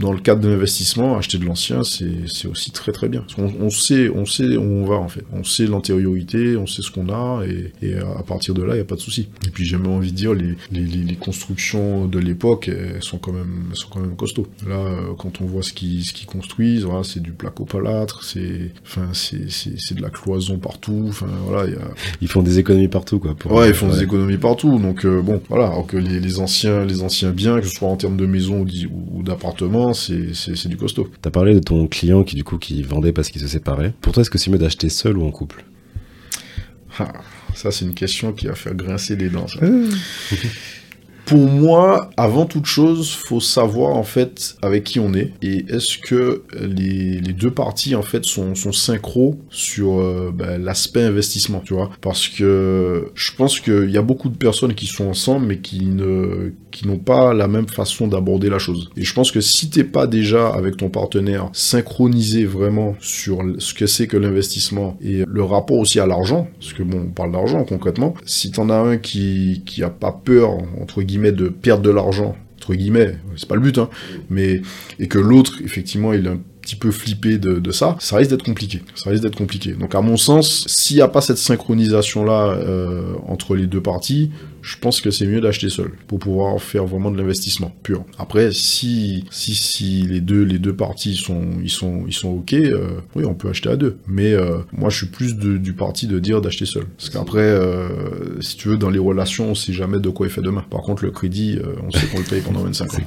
[0.00, 3.24] dans le cadre de l'investissement, acheter de l'ancien, c'est aussi très très bien.
[3.38, 5.24] On, sait, on sait où on va en fait.
[5.32, 8.82] On sait l'antériorité, on sait ce qu'on a, et, à partir de là, il n'y
[8.82, 9.28] a pas de souci.
[9.46, 13.18] Et puis j'ai même envie de dire, les, les, les constructions de l'époque, elles sont
[13.18, 14.46] quand même, sont quand même costauds.
[14.66, 18.70] Là, euh, quand on voit ce qu'ils ce qu'ils construisent, voilà, c'est du placo-palâtre, c'est,
[18.84, 21.06] enfin, c'est de la cloison partout.
[21.08, 21.90] Enfin voilà, y a...
[22.20, 23.34] ils font des économies partout quoi.
[23.50, 24.78] ouais, ils font des économies partout.
[24.78, 25.66] Donc euh, bon, voilà.
[25.66, 28.64] Alors que les, les anciens, les anciens biens, que ce soit en termes de maison
[29.12, 31.10] ou d'appartement c'est du costaud.
[31.20, 33.92] T'as parlé de ton client qui du coup qui vendait parce qu'il se séparait.
[34.00, 35.64] Pour toi, est-ce que c'est mieux d'acheter seul ou en couple?
[36.98, 37.12] Ah,
[37.54, 39.46] Ça, c'est une question qui va faire grincer les dents.
[41.24, 45.98] Pour moi, avant toute chose, faut savoir en fait avec qui on est et est-ce
[45.98, 51.74] que les, deux parties en fait sont, sont synchro sur euh, ben, l'aspect investissement, tu
[51.74, 51.90] vois?
[52.00, 55.86] Parce que je pense qu'il y a beaucoup de personnes qui sont ensemble mais qui
[55.86, 58.90] ne qui n'ont pas la même façon d'aborder la chose.
[58.96, 63.74] Et je pense que si t'es pas déjà avec ton partenaire synchronisé vraiment sur ce
[63.74, 67.32] que c'est que l'investissement et le rapport aussi à l'argent, parce que bon, on parle
[67.32, 71.82] d'argent concrètement, si t'en as un qui qui a pas peur entre guillemets de perdre
[71.82, 73.88] de l'argent entre guillemets, c'est pas le but, hein,
[74.30, 74.62] mais
[75.00, 78.44] et que l'autre effectivement il a un petit peu flippé de, ça, ça risque d'être
[78.44, 78.82] compliqué.
[78.94, 79.72] Ça risque d'être compliqué.
[79.72, 83.80] Donc à mon sens, s'il n'y a pas cette synchronisation là euh, entre les deux
[83.82, 84.30] parties,
[84.62, 88.04] je pense que c'est mieux d'acheter seul pour pouvoir faire vraiment de l'investissement pur.
[88.18, 92.54] Après, si si si les deux les deux parties sont ils sont ils sont ok,
[92.54, 93.98] euh, oui, on peut acheter à deux.
[94.06, 98.40] Mais euh, moi, je suis plus du parti de dire d'acheter seul, parce qu'après, euh,
[98.40, 100.64] si tu veux, dans les relations, on sait jamais de quoi il fait demain.
[100.70, 102.98] Par contre, le crédit, on sait qu'on le paye pendant 25 ans.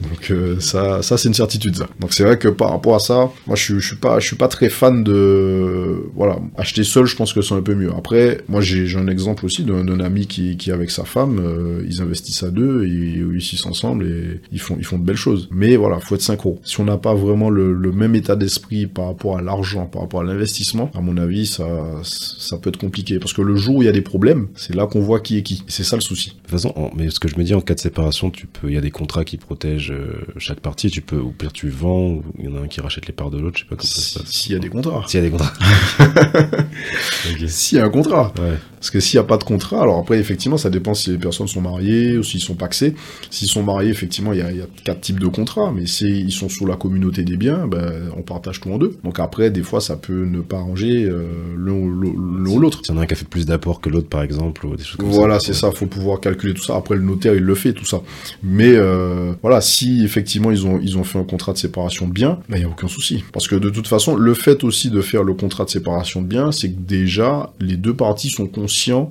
[0.00, 1.88] Donc ça, ça c'est une certitude ça.
[1.98, 4.36] Donc c'est vrai que par rapport à ça, moi je, je suis pas, je suis
[4.36, 7.06] pas très fan de, voilà, acheter seul.
[7.06, 7.90] Je pense que c'est un peu mieux.
[7.96, 12.00] Après, moi j'ai un exemple aussi d'un ami qui, qui avec sa femme, euh, ils
[12.00, 15.48] investissent à deux, ils réussissent ensemble et ils font, ils font de belles choses.
[15.50, 16.60] Mais voilà, faut être synchro.
[16.64, 20.20] Si on n'a pas vraiment le, même état d'esprit par rapport à l'argent, par rapport
[20.20, 21.66] à l'investissement, à mon avis, ça,
[22.02, 23.18] ça peut être compliqué.
[23.18, 25.38] Parce que le jour où il y a des problèmes, c'est là qu'on voit qui
[25.38, 25.62] est qui.
[25.66, 26.30] C'est ça le souci.
[26.30, 28.68] De toute façon, mais ce que je me dis en cas de séparation, tu peux,
[28.68, 30.90] il y a des contrats qui protègent euh, chaque partie.
[30.90, 33.12] Tu peux, ou pire tu vends, ou il y en a un qui rachète les
[33.12, 33.58] parts de l'autre.
[33.58, 34.30] Je sais pas comment ça se passe.
[34.30, 35.04] S'il y a des contrats.
[35.06, 35.52] S'il y a des contrats.
[37.46, 38.32] S'il y a un contrat.
[38.38, 38.56] Ouais.
[38.80, 41.18] Parce que s'il n'y a pas de contrat, alors après, effectivement, ça dépend si les
[41.18, 42.94] personnes sont mariées ou s'ils sont paxés.
[43.28, 46.32] S'ils sont mariés, effectivement, il y a, y a, quatre types de contrats, mais s'ils
[46.32, 48.96] sont sous la communauté des biens, ben, on partage tout en deux.
[49.04, 51.24] Donc après, des fois, ça peut ne pas arranger euh,
[51.58, 52.80] l'un ou l'autre.
[52.82, 54.74] S'il y en a un qui a fait plus d'apport que l'autre, par exemple, ou
[54.74, 55.16] des choses comme ça.
[55.18, 56.76] Voilà, c'est ça, faut pouvoir calculer tout ça.
[56.76, 58.00] Après, le notaire, il le fait, tout ça.
[58.42, 62.12] Mais euh, voilà, si effectivement, ils ont, ils ont fait un contrat de séparation de
[62.12, 63.24] biens, ben, il n'y a aucun souci.
[63.32, 66.26] Parce que de toute façon, le fait aussi de faire le contrat de séparation de
[66.26, 68.46] biens, c'est que déjà, les deux parties sont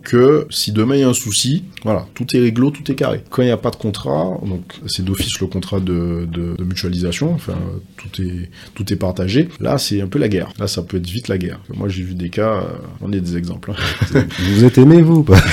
[0.03, 3.23] que si demain il y a un souci, voilà, tout est réglo, tout est carré.
[3.29, 6.27] Quand il n'y a pas de contrat, donc c'est d'office le contrat de,
[6.63, 7.57] mutualisation, enfin
[7.97, 9.49] tout est tout est partagé.
[9.59, 10.49] Là, c'est un peu la guerre.
[10.59, 11.59] Là, ça peut être vite la guerre.
[11.73, 12.63] Moi, j'ai vu des cas, euh,
[13.01, 13.71] on est des exemples.
[13.71, 14.25] Hein.
[14.39, 15.39] vous êtes aimé vous pas?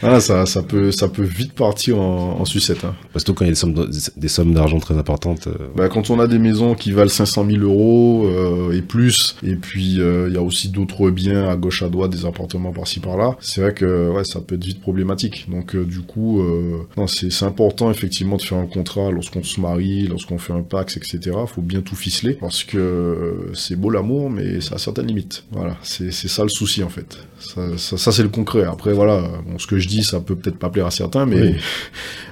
[0.00, 2.84] Voilà, ça, ça peut ça peut vite partir en, sucette.
[2.84, 2.94] Hein.
[3.12, 5.46] Parce que quand il y a des sommes des sommes d'argent très importantes.
[5.46, 9.36] Euh, bah, quand on a des maisons qui valent 500 000 euros euh, et plus,
[9.42, 13.00] et puis il y a aussi d'autres biens à gauche à droite, des appartements par-ci
[13.00, 15.46] par-là, c'est vrai que ouais, ça peut être vite problématique.
[15.48, 20.06] Donc euh, du coup, euh, c'est important effectivement de faire un contrat lorsqu'on se marie,
[20.06, 21.36] lorsqu'on fait un pax, etc.
[21.46, 25.44] Faut bien tout ficeler parce que euh, c'est beau l'amour, mais ça a certaines limites.
[25.52, 27.18] Voilà, c'est ça le souci en fait.
[27.38, 28.64] Ça, ça, c'est le concret.
[28.64, 31.54] Après voilà, bon, ce que je dis, ça peut peut-être pas plaire à certains, mais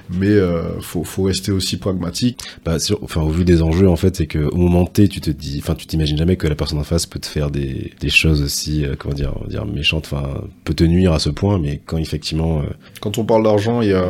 [0.09, 2.39] mais euh, faut, faut rester aussi pragmatique.
[2.63, 5.19] Bah, sur, enfin, au vu des enjeux, en fait, c'est que au moment T, tu
[5.19, 7.91] te dis, enfin, tu t'imagines jamais que la personne en face peut te faire des,
[7.99, 11.57] des choses aussi, euh, comment dire, dire méchantes, enfin, peut te nuire à ce point,
[11.57, 12.59] mais quand effectivement.
[12.59, 12.65] Euh,
[13.01, 14.05] quand on parle d'argent, il y a,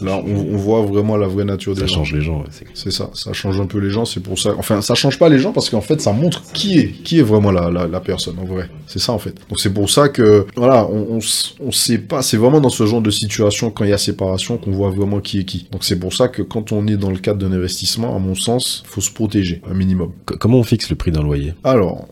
[0.00, 1.92] là, on, on, voit vraiment la vraie nature des ça gens.
[1.92, 2.44] Ça change les gens.
[2.74, 4.04] c'est ça, ça change un peu les gens.
[4.04, 6.78] C'est pour ça, enfin, ça change pas les gens parce qu'en fait, ça montre qui
[6.78, 8.70] est, qui est vraiment la, la, la personne en vrai.
[8.86, 9.34] C'est ça en fait.
[9.48, 12.22] Donc c'est pour ça que, voilà, on, on, on sait pas.
[12.22, 15.20] C'est vraiment dans ce genre de situation quand il y a séparation qu'on voit vraiment
[15.20, 15.66] qui est qui.
[15.72, 18.34] Donc c'est pour ça que quand on est dans le cadre d'un investissement, à mon
[18.34, 20.12] sens, faut se protéger un minimum.
[20.26, 21.54] comment on fixe le prix d'un loyer?
[21.64, 22.08] Alors,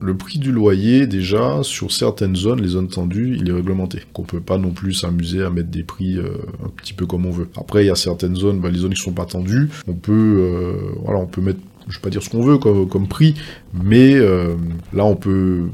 [0.00, 4.00] le prix du loyer, déjà, sur certaines zones, les zones tendues, il est réglementé.
[4.14, 7.26] Qu'on peut pas non plus s'amuser à mettre des prix euh, un petit peu comme
[7.26, 7.48] on veut.
[7.56, 10.12] Après, il y a certaines zones, bah, les zones qui sont pas tendues, on peut,
[10.12, 10.72] euh,
[11.04, 13.34] voilà, on peut mettre, je vais pas dire ce qu'on veut comme, prix,
[13.74, 14.54] mais euh,
[14.94, 15.64] là, on peut,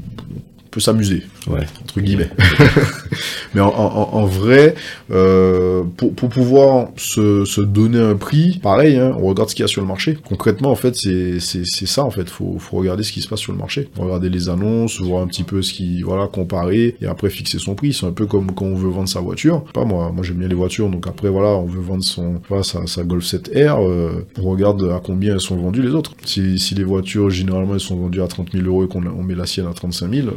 [0.71, 1.65] peut s'amuser, ouais.
[1.81, 2.29] entre guillemets.
[3.55, 4.75] Mais en, en, en vrai,
[5.11, 9.63] euh, pour, pour, pouvoir se, se, donner un prix, pareil, hein, on regarde ce qu'il
[9.63, 10.17] y a sur le marché.
[10.27, 12.29] Concrètement, en fait, c'est ça, en fait.
[12.29, 13.89] Faut, faut regarder ce qui se passe sur le marché.
[13.97, 17.75] Regarder les annonces, voir un petit peu ce qui, voilà, comparer, et après fixer son
[17.75, 17.93] prix.
[17.93, 19.63] C'est un peu comme quand on veut vendre sa voiture.
[19.73, 22.63] Pas moi, moi j'aime bien les voitures, donc après, voilà, on veut vendre son, voilà,
[22.63, 26.13] sa, sa Golf 7R, euh, on regarde à combien elles sont vendues les autres.
[26.25, 29.23] Si, si les voitures, généralement, elles sont vendues à 30 000 euros et qu'on on
[29.23, 30.27] met la sienne à 35 000,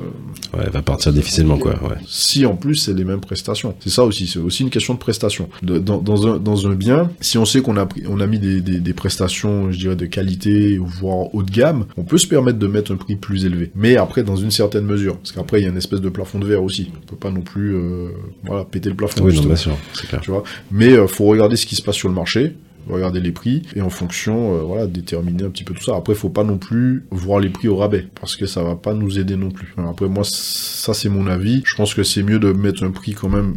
[0.55, 1.73] Ouais, va partir difficilement, quoi.
[1.83, 1.97] Ouais.
[2.07, 3.75] Si en plus c'est les mêmes prestations.
[3.81, 5.49] C'est ça aussi, c'est aussi une question de prestation.
[5.63, 8.61] dans, dans, un, dans un bien, si on sait qu'on a, on a mis des,
[8.61, 12.59] des, des, prestations, je dirais, de qualité, voire haut de gamme, on peut se permettre
[12.59, 13.71] de mettre un prix plus élevé.
[13.75, 15.17] Mais après, dans une certaine mesure.
[15.19, 16.91] Parce qu'après, il y a une espèce de plafond de verre aussi.
[16.97, 18.09] On peut pas non plus, euh,
[18.45, 19.25] voilà, péter le plafond.
[19.25, 20.21] Oui, non, bien sûr, c'est clair.
[20.21, 20.43] Tu vois?
[20.71, 22.55] Mais euh, faut regarder ce qui se passe sur le marché
[22.89, 25.97] regarder les prix et en fonction, euh, voilà, déterminer un petit peu tout ça.
[25.97, 28.95] Après, faut pas non plus voir les prix au rabais parce que ça va pas
[28.95, 29.75] nous aider non plus.
[29.79, 31.63] Après, moi, ça c'est mon avis.
[31.65, 33.57] Je pense que c'est mieux de mettre un prix quand même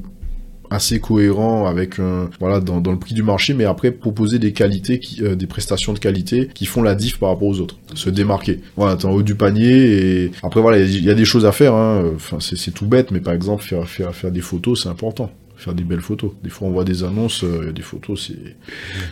[0.69, 4.99] assez cohérent avec un, voilà dans, le prix du marché mais après proposer des qualités
[5.21, 7.77] euh, des prestations de qualité qui font la diff par rapport aux autres.
[7.93, 8.59] Se démarquer.
[8.75, 11.51] Voilà t'es en haut du panier et après voilà il y, a des choses à
[11.51, 12.13] faire hein.
[12.39, 15.83] c'est tout bête mais par exemple faire faire faire des photos c'est important faire des
[15.83, 16.31] belles photos.
[16.43, 18.55] Des fois, on voit des annonces, il euh, y a des photos, c'est.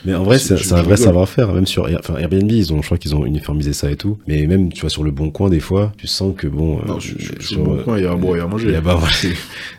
[0.05, 1.53] Mais en vrai, c'est un vrai savoir-faire.
[1.53, 4.17] Même sur enfin, Airbnb, ils ont, je crois qu'ils ont uniformisé ça et tout.
[4.27, 6.81] Mais même, tu vois, sur le bon coin, des fois, tu sens que bon.
[6.85, 8.73] Non, sur, le bon coin, il y a à boire et à manger.
[8.73, 8.99] Il bah,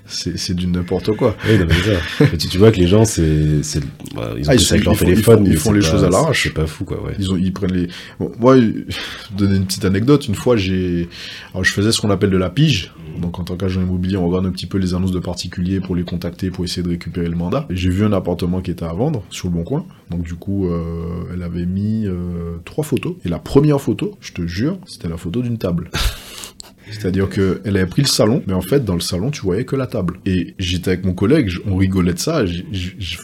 [0.06, 1.36] c'est du n'importe quoi.
[1.48, 2.26] Oui, non, mais ça.
[2.38, 3.24] tu, tu, vois que les gens, c'est,
[4.14, 6.44] bah, ils ont ah, avec leur téléphone, ils font, les choses à l'arrache.
[6.44, 7.02] C'est pas fou, quoi.
[7.02, 7.12] Ouais.
[7.18, 7.88] Ils ont, ils prennent les.
[8.18, 8.56] Bon, moi,
[9.36, 10.26] donner une petite anecdote.
[10.28, 11.08] Une fois, j'ai,
[11.52, 12.92] alors je faisais ce qu'on appelle de la pige.
[13.20, 15.94] Donc en tant qu'agent immobilier, on regarde un petit peu les annonces de particuliers pour
[15.94, 17.66] les contacter, pour essayer de récupérer le mandat.
[17.68, 19.84] J'ai vu un appartement qui était à vendre sur le bon coin.
[20.10, 23.14] Donc du coup, euh, elle avait mis euh, trois photos.
[23.24, 25.90] Et la première photo, je te jure, c'était la photo d'une table.
[26.98, 29.76] C'est-à-dire qu'elle avait pris le salon, mais en fait, dans le salon, tu voyais que
[29.76, 30.18] la table.
[30.26, 32.44] Et j'étais avec mon collègue, on rigolait de ça.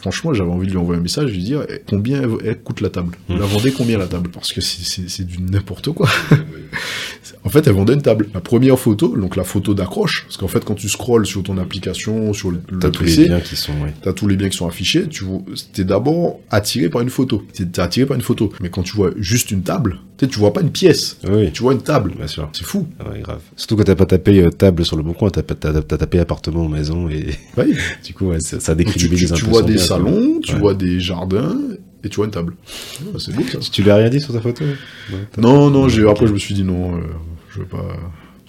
[0.00, 2.90] franchement, j'avais envie de lui envoyer un message, lui dire eh, combien elle, coûte la
[2.90, 3.16] table?
[3.28, 4.30] Vous la vendez combien la table?
[4.30, 6.08] Parce que c'est du n'importe quoi.
[7.44, 8.28] en fait, elle vendait une table.
[8.34, 11.58] La première photo, donc la photo d'accroche, parce qu'en fait, quand tu scrolles sur ton
[11.58, 14.68] application, sur le, t'as tous les biens qui sont, t'as tous les biens qui sont
[14.68, 15.08] affichés.
[15.08, 15.24] Tu
[15.72, 17.44] t'es d'abord attiré par une photo.
[17.52, 18.52] T'es attiré par une photo.
[18.60, 21.16] Mais quand tu vois juste une table, tu vois pas une pièce.
[21.28, 21.50] Oui.
[21.52, 22.12] Tu vois une table.
[22.16, 22.48] Bien sûr.
[22.52, 22.86] C'est fou.
[22.98, 23.40] Ah ouais, grave.
[23.60, 26.66] Surtout quand t'as pas tapé euh, table sur le bon coin, t'as as, tapé appartement
[26.66, 27.26] maison et
[27.58, 27.76] oui.
[28.02, 30.98] du coup ouais, ça, ça décrédibilise un tu, tu vois des salons, tu vois des
[30.98, 31.58] jardins
[32.02, 32.54] et tu vois une table.
[33.18, 33.58] c'est beau ça.
[33.58, 34.64] Tu lui as rien dit sur ta photo?
[35.36, 37.00] Non, non, j'ai après je me suis dit non, euh,
[37.50, 37.84] je veux pas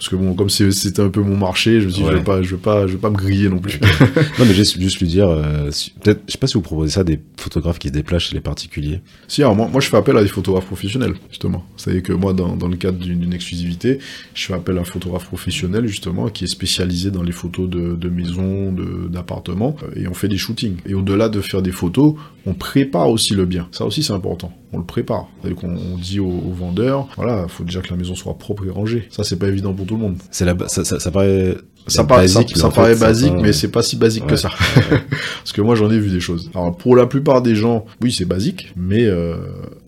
[0.02, 2.42] parce que bon, comme c'était un peu mon marché, je me dis, je vais pas,
[2.42, 3.78] je vais pas, je vais pas me griller non plus.
[4.40, 7.04] non, mais juste, juste lui dire, euh, peut-être, je sais pas si vous proposez ça
[7.04, 9.00] des photographes qui se déplacent chez les particuliers.
[9.28, 11.64] Si, alors moi, moi, je fais appel à des photographes professionnels, justement.
[11.76, 14.00] C'est-à-dire que moi, dans, dans le cadre d'une exclusivité,
[14.34, 17.94] je fais appel à un photographe professionnel, justement, qui est spécialisé dans les photos de,
[17.94, 18.74] de maisons,
[19.08, 20.78] d'appartements, et on fait des shootings.
[20.84, 23.68] Et au-delà de faire des photos, on prépare aussi le bien.
[23.70, 24.52] Ça aussi, c'est important.
[24.72, 25.28] On le prépare.
[25.40, 29.06] C'est-à-dire qu'on dit aux, vendeurs, voilà, faut déjà que la maison soit propre et rangée.
[29.10, 30.16] Ça, c'est pas évident pour tout le monde.
[30.30, 31.56] C'est la, ça, ça, ça paraît
[31.86, 34.50] ça, basique, ça, paraît basique, mais c'est pas si basique que ça.
[35.38, 36.50] Parce que moi, j'en ai vu des choses.
[36.54, 39.36] Alors, pour la plupart des gens, oui, c'est basique, mais euh,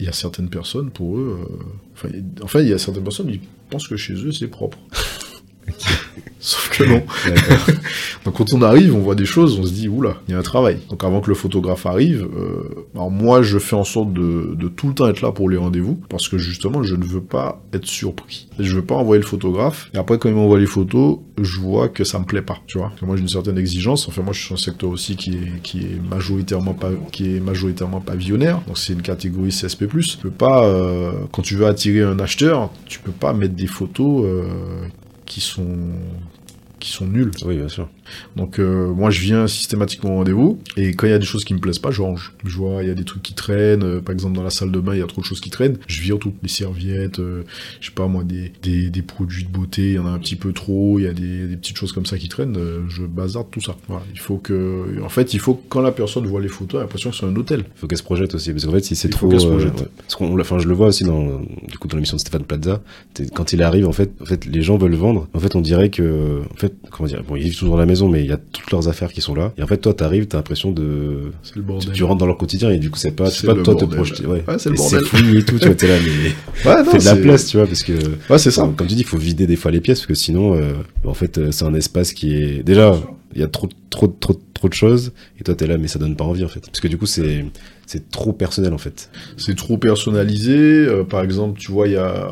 [0.01, 1.39] il y a certaines personnes, pour eux,
[2.09, 2.09] euh,
[2.43, 4.79] enfin, il y a certaines personnes, ils pensent que chez eux, c'est propre.
[6.45, 7.03] Sauf que non.
[8.27, 10.39] Donc quand on arrive, on voit des choses, on se dit, oula, il y a
[10.39, 10.79] un travail.
[10.91, 14.69] Donc avant que le photographe arrive, euh, alors moi je fais en sorte de, de,
[14.69, 17.63] tout le temps être là pour les rendez-vous, parce que justement je ne veux pas
[17.73, 18.49] être surpris.
[18.59, 21.89] Je veux pas envoyer le photographe, et après quand il m'envoie les photos, je vois
[21.89, 22.93] que ça me plaît pas, tu vois.
[23.01, 25.63] que moi j'ai une certaine exigence, enfin moi je suis un secteur aussi qui est,
[25.63, 29.87] qui est majoritairement pas, qui est majoritairement pavillonnaire, donc c'est une catégorie CSP+.
[29.89, 33.67] Tu peux pas, euh, quand tu veux attirer un acheteur, tu peux pas mettre des
[33.67, 34.43] photos euh,
[35.35, 35.67] qui sont
[36.79, 37.33] qui sont nuls.
[37.45, 37.89] Oui, bien sûr.
[38.37, 41.45] Donc euh, moi je viens systématiquement au rendez-vous et quand il y a des choses
[41.45, 42.33] qui me plaisent pas, je range.
[42.45, 44.71] Je vois il y a des trucs qui traînent, euh, par exemple dans la salle
[44.71, 47.19] de bain il y a trop de choses qui traînent, je vire tout, les serviettes,
[47.19, 47.43] euh,
[47.81, 50.19] je sais pas moi des, des, des, produits de beauté, il y en a un
[50.19, 53.05] petit peu trop, il y a des, des petites choses comme ça qui traînent, je
[53.05, 53.77] bazarde tout ça.
[53.89, 56.75] Voilà, il faut que en fait il faut que quand la personne voit les photos,
[56.75, 57.65] elle a l'impression que c'est un hôtel.
[57.77, 59.89] Il faut qu'elle se projette aussi parce qu'en fait si c'est trop, se projette.
[59.99, 62.83] parce qu'on, enfin je le vois aussi dans du coup dans l'émission de Stéphane Plaza,
[63.35, 65.91] quand il arrive en fait, en fait les gens veulent vendre, en fait on dirait
[65.91, 68.33] que en fait comment dire, bon ils vivent toujours dans la maison mais il y
[68.33, 69.53] a toutes leurs affaires qui sont là.
[69.57, 71.33] Et en fait, toi, t'arrives, t'as l'impression de.
[71.43, 71.93] C'est le bordel.
[71.93, 74.27] Tu, rentres dans leur quotidien et du coup, c'est pas, c'est pas toi te projeter.
[74.27, 75.03] Ouais, ouais c'est le bordel.
[75.11, 76.33] C'est et tout, tu vois, t'es là, mais.
[76.65, 77.93] Ouais, non, Fais de la place, tu vois, parce que.
[78.31, 78.63] Ouais, c'est ça.
[78.77, 80.73] Comme, tu dis, il faut vider des fois les pièces, parce que sinon, euh,
[81.05, 82.63] en fait, euh, c'est un espace qui est.
[82.63, 82.95] Déjà,
[83.35, 85.99] il y a trop, trop, trop, trop de choses, et toi, t'es là, mais ça
[85.99, 86.61] donne pas envie, en fait.
[86.61, 87.45] Parce que du coup, c'est,
[87.87, 89.11] c'est trop personnel, en fait.
[89.37, 90.57] C'est trop personnalisé.
[90.57, 92.29] Euh, par exemple, tu vois, il y a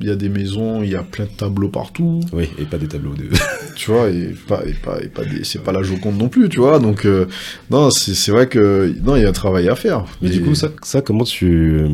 [0.00, 2.20] il y a des maisons, il y a plein de tableaux partout.
[2.32, 3.28] Oui, et pas des tableaux de.
[3.76, 6.48] tu vois, et pas, et pas, et pas des, c'est pas la Joconde non plus,
[6.48, 6.78] tu vois.
[6.78, 7.26] Donc, euh,
[7.70, 10.04] non, c'est, vrai que, non, il y a un travail à faire.
[10.20, 11.88] Mais du coup, ça, ça, comment tu, euh,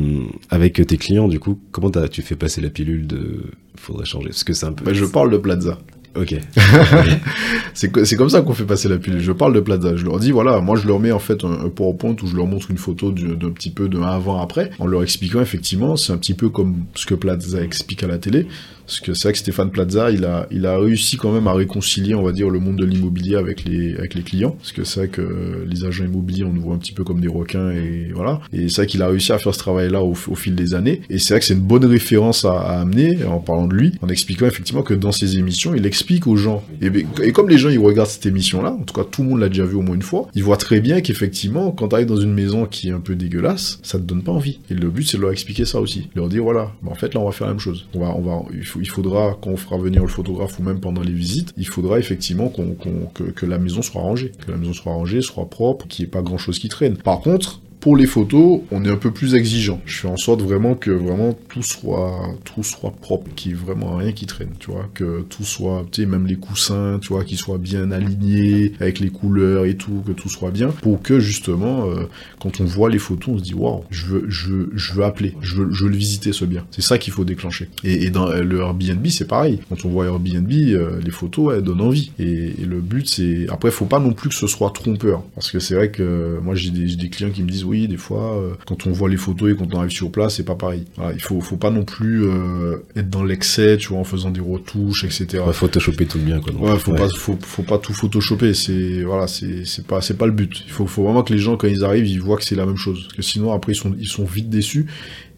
[0.49, 3.43] avec tes clients, du coup, comment tu fais passer la pilule de,
[3.75, 4.29] faudrait changer?
[4.29, 4.83] Parce que c'est un peu.
[4.83, 5.79] Bah, je parle de Plaza.
[6.15, 6.35] Ok.
[7.73, 9.19] c'est comme ça qu'on fait passer la pilule.
[9.19, 9.95] Je parle de Plaza.
[9.95, 12.35] Je leur dis, voilà, moi je leur mets en fait un, un PowerPoint où je
[12.35, 16.17] leur montre une photo d'un petit peu de avant-après, en leur expliquant effectivement, c'est un
[16.17, 18.47] petit peu comme ce que Plaza explique à la télé.
[18.85, 21.53] Parce que c'est vrai que Stéphane Plaza, il a, il a réussi quand même à
[21.53, 24.51] réconcilier, on va dire, le monde de l'immobilier avec les, avec les clients.
[24.51, 27.19] Parce que c'est vrai que les agents immobiliers, on nous voit un petit peu comme
[27.19, 28.41] des requins et voilà.
[28.51, 31.01] Et c'est vrai qu'il a réussi à faire ce travail-là au, fil des années.
[31.09, 34.09] Et c'est vrai que c'est une bonne référence à, amener en parlant de lui, en
[34.09, 36.63] expliquant effectivement que dans ses émissions, il explique aux gens.
[36.81, 39.49] Et, comme les gens, ils regardent cette émission-là, en tout cas, tout le monde l'a
[39.49, 42.17] déjà vu au moins une fois, ils voient très bien qu'effectivement, quand tu arrives dans
[42.17, 44.59] une maison qui est un peu dégueulasse, ça te donne pas envie.
[44.69, 46.09] Et le but, c'est de leur expliquer ça aussi.
[46.15, 47.87] Leur dire, voilà, bah, en fait, là, on va faire la même chose.
[47.93, 48.43] On va,
[48.81, 51.99] il faudra, quand on fera venir le photographe ou même pendant les visites, il faudra
[51.99, 54.31] effectivement que, que, la maison soit rangée.
[54.45, 56.97] Que la maison soit rangée, soit propre, qu'il n'y ait pas grand chose qui traîne.
[56.97, 59.81] Par contre, pour les photos, on est un peu plus exigeant.
[59.83, 63.61] Je fais en sorte vraiment que vraiment tout soit tout soit propre, qu'il n'y ait
[63.61, 67.09] vraiment rien qui traîne, tu vois, que tout soit, tu sais, même les coussins, tu
[67.09, 71.01] vois, qu'ils soient bien alignés avec les couleurs et tout, que tout soit bien, pour
[71.01, 72.05] que justement, euh,
[72.39, 75.03] quand on voit les photos, on se dit waouh, je veux, je veux, je veux
[75.03, 76.65] appeler, je veux, je veux le visiter ce bien.
[76.71, 77.67] C'est ça qu'il faut déclencher.
[77.83, 79.59] Et, dans le Airbnb, c'est pareil.
[79.67, 82.13] Quand on voit Airbnb, euh, les photos, elles donnent envie.
[82.17, 85.59] Et, le but, c'est après, faut pas non plus que ce soit trompeur, parce que
[85.59, 88.91] c'est vrai que moi j'ai des, clients qui me disent des fois, euh, quand on
[88.91, 90.85] voit les photos et quand on arrive sur place, c'est pas pareil.
[91.13, 94.39] il faut, faut pas non plus euh, être dans l'excès, tu vois, en faisant des
[94.39, 95.43] retouches, etc.
[95.45, 96.53] Ouais, photoshopper tout bien, quoi.
[96.53, 98.53] ouais, faut pas, faut, faut, pas tout photoshopper.
[98.53, 100.63] C'est, voilà, c'est, c'est pas, c'est pas le but.
[100.65, 102.65] Il faut, faut vraiment que les gens, quand ils arrivent, ils voient que c'est la
[102.65, 103.03] même chose.
[103.03, 104.87] Parce que sinon, après, ils sont, ils sont vite déçus.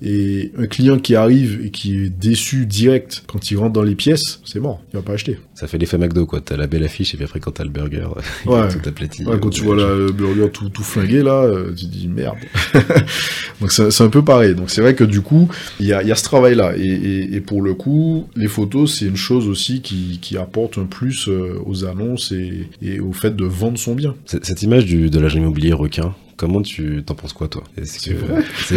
[0.02, 3.96] Et un client qui arrive et qui est déçu direct quand il rentre dans les
[3.96, 5.40] pièces, c'est mort, il va pas acheter.
[5.54, 6.42] Ça fait l'effet McDo, quoi.
[6.42, 8.08] T'as la belle affiche et puis après, quand t'as le burger,
[8.46, 8.68] ouais.
[8.68, 9.24] tout aplati.
[9.24, 12.38] Ouais, quand tu vois le burger tout, tout flingué, là, euh, tu dis merde.
[13.62, 14.54] Donc c'est un peu pareil.
[14.54, 15.48] Donc c'est vrai que du coup,
[15.80, 16.78] il y a, y a ce travail-là.
[16.78, 20.78] Et, et, et, pour le coup, les photos, c'est une chose aussi qui, qui apporte
[20.78, 24.16] un plus euh, aux annonces et, et au fait de vendre son bien.
[24.26, 27.64] Cette image du, de l'agent immobilier requin, Comment tu t'en penses quoi, toi?
[27.84, 28.44] C'est vrai.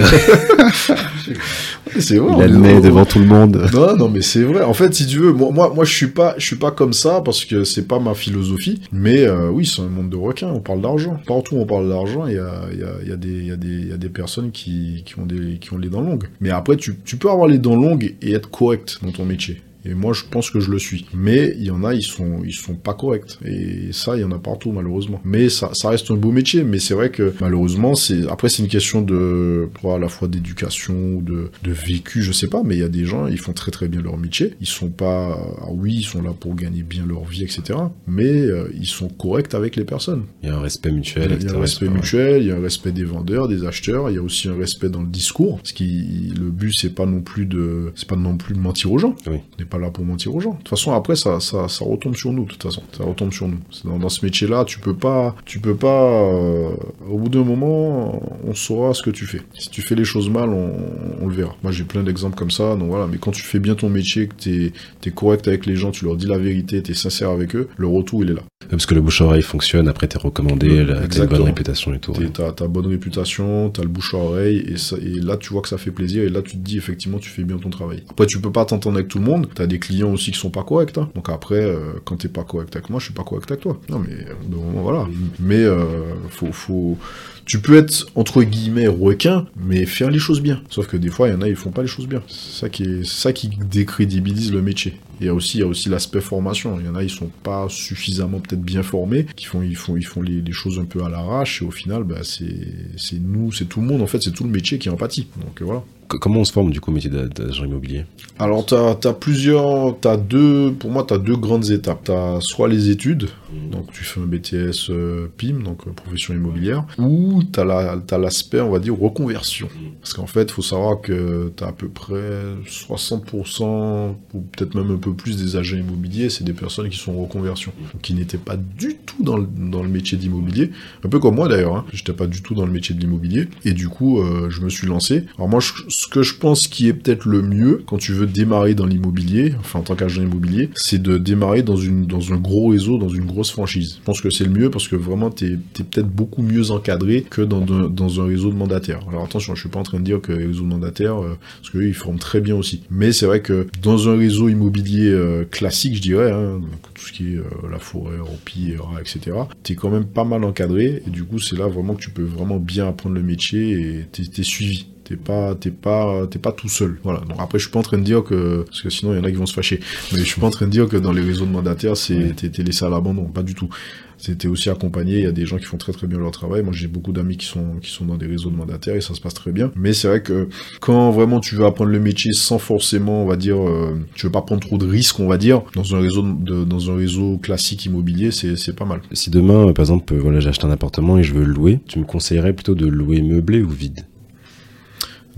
[1.99, 2.35] C'est vrai?
[2.35, 2.37] vrai.
[2.39, 3.69] Il a le nez devant tout le monde.
[3.79, 4.63] Non, non, mais c'est vrai.
[4.63, 6.93] En fait, si tu veux, moi, moi, moi, je suis pas, je suis pas comme
[6.93, 8.81] ça parce que c'est pas ma philosophie.
[8.93, 10.49] Mais euh, oui, c'est un monde de requins.
[10.49, 11.19] On parle d'argent.
[11.27, 13.57] Partout où on parle d'argent, il y a, y, a, y, a des, y, a
[13.57, 16.29] des, y a des personnes qui, qui ont des, qui ont les dents longues.
[16.41, 19.61] Mais après, tu, tu peux avoir les dents longues et être correct dans ton métier.
[19.85, 21.07] Et moi, je pense que je le suis.
[21.15, 23.39] Mais il y en a, ils sont, ils sont pas corrects.
[23.45, 25.21] Et ça, il y en a partout, malheureusement.
[25.25, 26.65] Mais ça, ça reste un beau métier.
[26.65, 30.95] Mais c'est vrai que, malheureusement, c'est, après, c'est une question de, à la fois d'éducation
[31.17, 32.63] ou de, de vécu, je sais pas.
[32.65, 34.55] Mais il y a des gens, ils font très très bien leur métier.
[34.61, 37.79] Ils sont pas, ah oui, ils sont là pour gagner bien leur vie, etc.
[38.07, 40.25] Mais euh, ils sont corrects avec les personnes.
[40.43, 41.37] Il y a un respect mutuel.
[41.41, 44.11] Il y a, un respect mutuel, il y a un respect des vendeurs, des acheteurs.
[44.11, 45.59] Il y a aussi un respect dans le discours.
[45.59, 48.93] Parce que le but, c'est pas non plus de, c'est pas non plus de mentir
[48.93, 49.15] aux gens.
[49.27, 50.53] Oui pas là pour mentir aux gens.
[50.53, 52.83] De toute façon, après, ça, ça, ça retombe sur nous, de toute façon.
[52.97, 53.59] Ça retombe sur nous.
[53.85, 56.71] Dans, dans ce métier-là, tu peux pas, tu peux pas, euh,
[57.09, 59.43] au bout d'un moment, on saura ce que tu fais.
[59.59, 60.73] Si tu fais les choses mal, on,
[61.21, 61.55] on le verra.
[61.63, 63.07] Moi, j'ai plein d'exemples comme ça, donc voilà.
[63.07, 64.73] Mais quand tu fais bien ton métier, que t'es,
[65.05, 67.87] es correct avec les gens, tu leur dis la vérité, t'es sincère avec eux, le
[67.87, 68.43] retour, il est là.
[68.71, 72.13] Parce que le bouche-oreille fonctionne, après t'es recommandé, t'as une bonne réputation et tout.
[72.35, 75.91] T'as ta bonne réputation, t'as le bouche-oreille, et, et là, tu vois que ça fait
[75.91, 78.03] plaisir, et là, tu te dis, effectivement, tu fais bien ton travail.
[78.11, 80.51] Après, tu peux pas t'entendre avec tout le monde, t'as des clients aussi qui sont
[80.51, 80.97] pas corrects.
[80.99, 81.11] Hein.
[81.17, 83.81] Donc après, euh, quand t'es pas correct avec moi, je suis pas correct avec toi.
[83.89, 85.07] Non mais voilà.
[85.41, 86.97] Mais euh, faut, faut,
[87.45, 90.63] tu peux être entre guillemets requin, mais faire les choses bien.
[90.71, 92.23] Sauf que des fois, il y en a, ils font pas les choses bien.
[92.29, 94.95] C'est ça qui est, ça qui décrédibilise le métier.
[95.21, 96.79] Il y a aussi, il y a aussi l'aspect formation.
[96.79, 99.97] Il y en a, ils sont pas suffisamment peut-être bien formés, qui font, ils font,
[99.97, 103.19] ils font les, les choses un peu à l'arrache, et au final, bah, c'est, c'est
[103.19, 105.27] nous, c'est tout le monde, en fait, c'est tout le métier qui en pâtit.
[105.45, 105.83] Donc voilà.
[106.09, 108.05] Comment on se forme du coup au métier d'agent immobilier?
[108.39, 112.05] Alors tu as, as, plusieurs, as deux, pour moi tu as deux grandes étapes.
[112.05, 113.71] Tu as soit les études, mmh.
[113.71, 118.61] donc tu fais un BTS euh, PIM, donc euh, profession immobilière, ou tu as l'aspect
[118.61, 119.67] on va dire reconversion.
[119.67, 119.87] Mmh.
[120.01, 124.75] Parce qu'en fait il faut savoir que tu as à peu près 60% ou peut-être
[124.75, 127.99] même un peu plus des agents immobiliers, c'est des personnes qui sont en reconversion, mmh.
[128.01, 130.71] qui n'étaient pas du tout dans le, dans le métier d'immobilier,
[131.05, 131.85] un peu comme moi d'ailleurs, hein.
[131.93, 134.71] j'étais pas du tout dans le métier de l'immobilier, et du coup euh, je me
[134.71, 135.25] suis lancé.
[135.37, 138.27] Alors moi je ce que je pense qui est peut-être le mieux quand tu veux
[138.27, 142.37] démarrer dans l'immobilier, enfin en tant qu'agent immobilier, c'est de démarrer dans, une, dans un
[142.37, 143.97] gros réseau, dans une grosse franchise.
[143.99, 147.27] Je pense que c'est le mieux parce que vraiment tu es, peut-être beaucoup mieux encadré
[147.29, 149.01] que dans, dans, un réseau de mandataires.
[149.09, 151.37] Alors attention, je suis pas en train de dire que les réseaux de mandataires, euh,
[151.61, 152.85] parce qu'eux ils forment très bien aussi.
[152.91, 156.61] Mais c'est vrai que dans un réseau immobilier euh, classique, je dirais, hein,
[156.95, 161.03] tout ce qui est euh, la forêt, Orpi, etc., tu quand même pas mal encadré
[161.05, 164.07] et du coup c'est là vraiment que tu peux vraiment bien apprendre le métier et
[164.13, 166.99] tu suivi T'es pas, t'es pas, t'es pas tout seul.
[167.03, 167.21] Voilà.
[167.21, 169.21] Donc après, je suis pas en train de dire que, parce que sinon il y
[169.21, 169.81] en a qui vont se fâcher.
[170.13, 172.35] Mais je suis pas en train de dire que dans les réseaux de mandataires, c'est,
[172.37, 173.25] t'es laissé à l'abandon.
[173.25, 173.71] Pas du tout
[174.19, 175.19] c'était aussi accompagné.
[175.19, 176.63] Il y a des gens qui font très très bien leur travail.
[176.63, 179.15] Moi, j'ai beaucoup d'amis qui sont qui sont dans des réseaux de mandataires et ça
[179.15, 179.71] se passe très bien.
[179.77, 180.49] Mais c'est vrai que
[180.81, 184.33] quand vraiment tu veux apprendre le métier sans forcément, on va dire, euh, tu veux
[184.33, 187.39] pas prendre trop de risques, on va dire, dans un réseau de, dans un réseau
[187.39, 189.01] classique immobilier, c'est c'est pas mal.
[189.13, 192.05] Si demain, par exemple, voilà, j'achète un appartement et je veux le louer, tu me
[192.05, 194.08] conseillerais plutôt de louer meublé ou vide?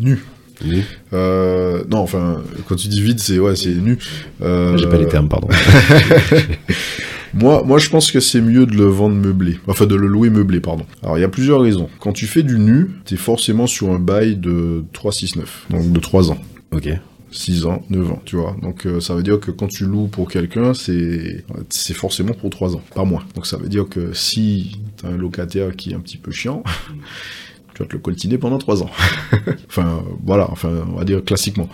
[0.01, 0.19] Nu.
[0.65, 0.85] Nu.
[1.13, 3.99] Euh, non, enfin, quand tu dis vide, c'est ouais, c'est nu.
[4.43, 5.49] Euh, J'ai pas les termes, pardon.
[7.33, 9.59] Moi, moi, je pense que c'est mieux de le vendre meublé.
[9.69, 10.85] Enfin, de le louer meublé, pardon.
[11.03, 11.89] Alors, il y a plusieurs raisons.
[12.01, 15.45] Quand tu fais du nu, t'es forcément sur un bail de 3-6-9.
[15.71, 16.39] Donc, de 3 ans.
[16.73, 16.89] Ok.
[17.33, 18.57] 6 ans, 9 ans, tu vois.
[18.61, 22.51] Donc euh, ça veut dire que quand tu loues pour quelqu'un, c'est c'est forcément pour
[22.51, 23.23] 3 ans, pas moins.
[23.35, 26.65] Donc ça veut dire que si t'as un locataire qui est un petit peu chiant,
[27.85, 28.91] tu te le coltiner pendant 3 ans.
[29.69, 31.69] enfin voilà, enfin on va dire classiquement.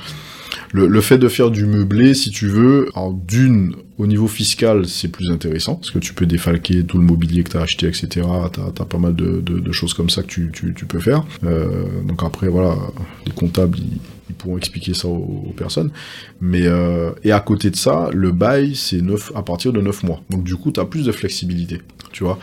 [0.72, 2.90] Le, fait de faire du meublé, si tu veux,
[3.26, 7.44] d'une, au niveau fiscal, c'est plus intéressant, parce que tu peux défalquer tout le mobilier
[7.44, 8.26] que tu as acheté, etc.
[8.52, 11.24] Tu as, pas mal de, choses comme ça que tu, peux faire.
[11.44, 12.76] Euh, donc après, voilà,
[13.24, 15.90] les comptables, ils, pourront expliquer ça aux, personnes.
[16.42, 19.00] Mais euh, Et à côté de ça, le bail, c'est
[19.34, 20.20] à partir de 9 mois.
[20.28, 21.80] Donc du coup, tu as plus de flexibilité,
[22.12, 22.38] tu vois.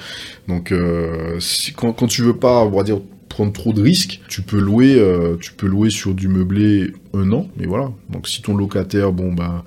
[0.48, 3.00] Donc euh, si, quand, quand tu veux pas, on va dire,
[3.34, 7.32] prendre trop de risques, tu peux louer, euh, tu peux louer sur du meublé un
[7.32, 7.92] an, mais voilà.
[8.12, 9.64] Donc si ton locataire, bon ben,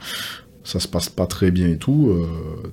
[0.63, 2.27] ça se passe pas très bien et tout, euh,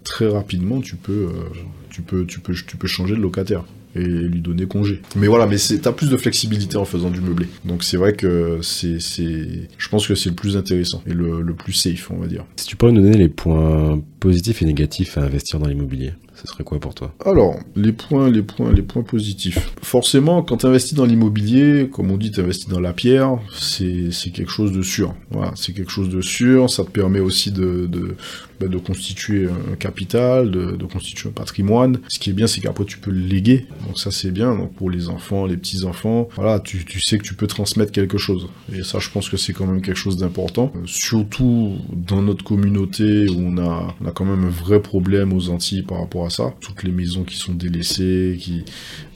[0.03, 1.49] très rapidement tu peux, euh,
[1.89, 3.63] tu peux, tu peux, tu peux changer de locataire
[3.95, 5.01] et lui donner congé.
[5.15, 7.47] Mais voilà, mais t'as plus de flexibilité en faisant du meublé.
[7.65, 11.41] Donc c'est vrai que c'est, c'est, je pense que c'est le plus intéressant et le,
[11.41, 12.45] le plus safe, on va dire.
[12.55, 16.13] Si tu pourrais nous donner les points positifs et négatifs à investir dans l'immobilier
[16.43, 19.73] ce serait quoi pour toi Alors, les points, les points, les points positifs.
[19.81, 24.11] Forcément, quand tu investis dans l'immobilier, comme on dit, tu investis dans la pierre, c'est
[24.33, 25.15] quelque chose de sûr.
[25.31, 26.69] Voilà, c'est quelque chose de sûr.
[26.69, 28.15] Ça te permet aussi de, de,
[28.59, 31.99] bah, de constituer un capital, de, constituer un patrimoine.
[32.07, 33.65] Ce qui est bien, c'est qu'après tu peux le léguer.
[33.87, 34.55] Donc ça, c'est bien.
[34.55, 37.91] Donc pour les enfants, les petits enfants, voilà, tu, tu sais que tu peux transmettre
[37.91, 38.47] quelque chose.
[38.73, 40.71] Et ça, je pense que c'est quand même quelque chose d'important.
[40.75, 45.33] Euh, surtout dans notre communauté où on a, on a quand même un vrai problème
[45.33, 48.63] aux Antilles par rapport à Toutes les maisons qui sont délaissées, qui,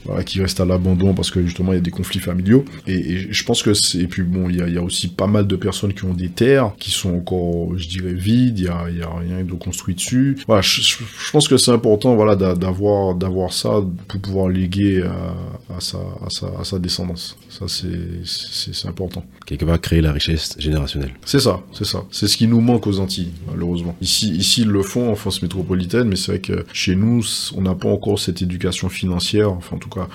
[0.04, 2.64] voilà, qui restent à l'abandon parce que justement il y a des conflits familiaux.
[2.86, 3.98] Et, et je pense que c'est.
[3.98, 6.04] Et puis bon, il y a, il y a aussi pas mal de personnes qui
[6.04, 8.58] ont des terres qui sont encore, je dirais, vides.
[8.58, 10.38] Il y a, il y a rien de construit dessus.
[10.46, 15.76] Voilà, je, je pense que c'est important, voilà, d'avoir d'avoir ça pour pouvoir léguer à,
[15.76, 17.36] à, sa, à, sa, à sa descendance.
[17.48, 19.24] Ça, c'est important.
[19.46, 21.12] Quelque part, créer la richesse générationnelle.
[21.24, 22.04] C'est ça, c'est ça.
[22.10, 23.96] C'est ce qui nous manque aux Antilles, malheureusement.
[24.00, 27.22] Ici, ici ils le font en France métropolitaine, mais c'est vrai que chez nous,
[27.56, 29.50] on n'a pas encore cette éducation financière.
[29.50, 30.08] Enfin, en tout cas,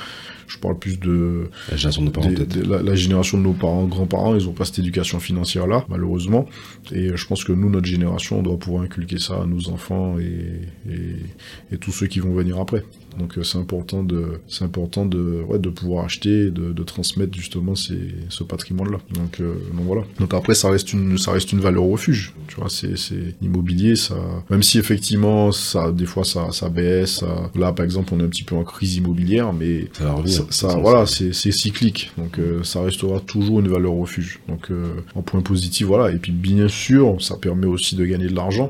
[0.48, 3.44] je parle plus de la génération de nos parents, des, de, la, la, génération de
[3.44, 6.48] nos parents, grands-parents, ils ont pas cette éducation financière là, malheureusement.
[6.92, 10.18] Et je pense que nous, notre génération, on doit pouvoir inculquer ça à nos enfants
[10.20, 12.84] et, et, et tous ceux qui vont venir après.
[13.18, 17.76] Donc c'est important de c'est important de ouais, de pouvoir acheter, de, de transmettre justement
[17.76, 18.98] ces, ce patrimoine là.
[19.14, 20.04] Donc, euh, donc voilà.
[20.20, 22.34] Donc après ça reste une ça reste une valeur refuge.
[22.48, 24.16] Tu vois, c'est c'est immobilier ça
[24.50, 27.20] même si effectivement ça des fois ça ça baisse.
[27.20, 27.52] Ça...
[27.56, 30.33] Là par exemple on est un petit peu en crise immobilière, mais ça, va revenir,
[30.34, 32.12] ça, ça, ça voilà c'est c'est cyclique.
[32.18, 34.40] Donc euh, ça restera toujours une valeur refuge.
[34.48, 36.12] Donc euh, en point positif voilà.
[36.12, 38.70] Et puis bien sûr ça permet aussi de gagner de l'argent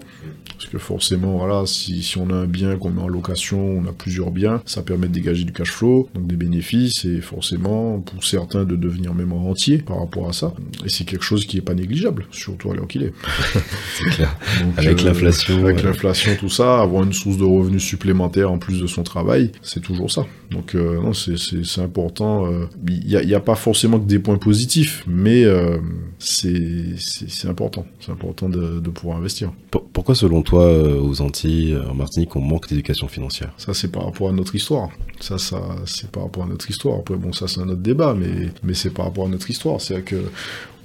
[0.57, 3.85] parce que forcément voilà si si on a un bien qu'on met en location, on
[3.87, 7.99] a plusieurs bien, ça permet de dégager du cash flow, donc des bénéfices, et forcément,
[7.99, 10.53] pour certains, de devenir même entier par rapport à ça.
[10.85, 13.13] Et c'est quelque chose qui est pas négligeable, surtout à l'heure qu'il est.
[13.97, 14.37] c'est clair.
[14.61, 15.63] Donc, avec euh, l'inflation.
[15.63, 15.83] Avec ouais.
[15.83, 19.81] l'inflation, tout ça, avoir une source de revenus supplémentaire en plus de son travail, c'est
[19.81, 20.25] toujours ça.
[20.53, 22.47] Donc euh, non, c'est important.
[22.87, 25.77] Il euh, n'y a, a, pas forcément que des points positifs, mais euh,
[26.19, 26.95] c'est
[27.45, 27.85] important.
[27.99, 29.51] C'est important de, de, pouvoir investir.
[29.91, 34.29] Pourquoi selon toi, aux Antilles, en Martinique, on manque d'éducation financière Ça, c'est par rapport
[34.29, 34.89] à notre histoire.
[35.19, 36.99] Ça, ça c'est par rapport à notre histoire.
[36.99, 39.81] Après, bon, ça, c'est un autre débat, mais, mais c'est par rapport à notre histoire.
[39.81, 40.23] C'est que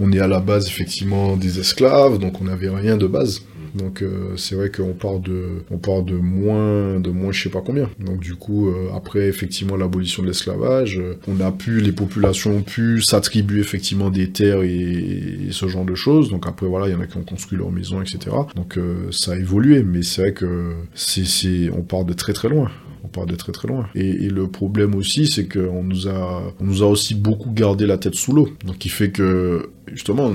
[0.01, 3.43] on est à la base, effectivement, des esclaves, donc on n'avait rien de base.
[3.75, 7.51] Donc euh, c'est vrai qu'on part de on part de moins de moins je sais
[7.51, 7.89] pas combien.
[7.99, 12.57] Donc du coup euh, après effectivement l'abolition de l'esclavage, euh, on a pu les populations
[12.57, 16.31] ont pu s'attribuer effectivement des terres et, ce genre de choses.
[16.31, 18.37] Donc après voilà il y en a qui ont construit leur maison etc.
[18.55, 18.79] Donc
[19.11, 22.71] ça a évolué mais c'est vrai que c'est on part de très très loin
[23.05, 23.88] on part de très très loin.
[23.94, 28.14] Et, le problème aussi, c'est qu'on nous a, nous a aussi beaucoup gardé la tête
[28.14, 28.49] sous l'eau.
[28.64, 30.30] Donc, qui fait que, justement,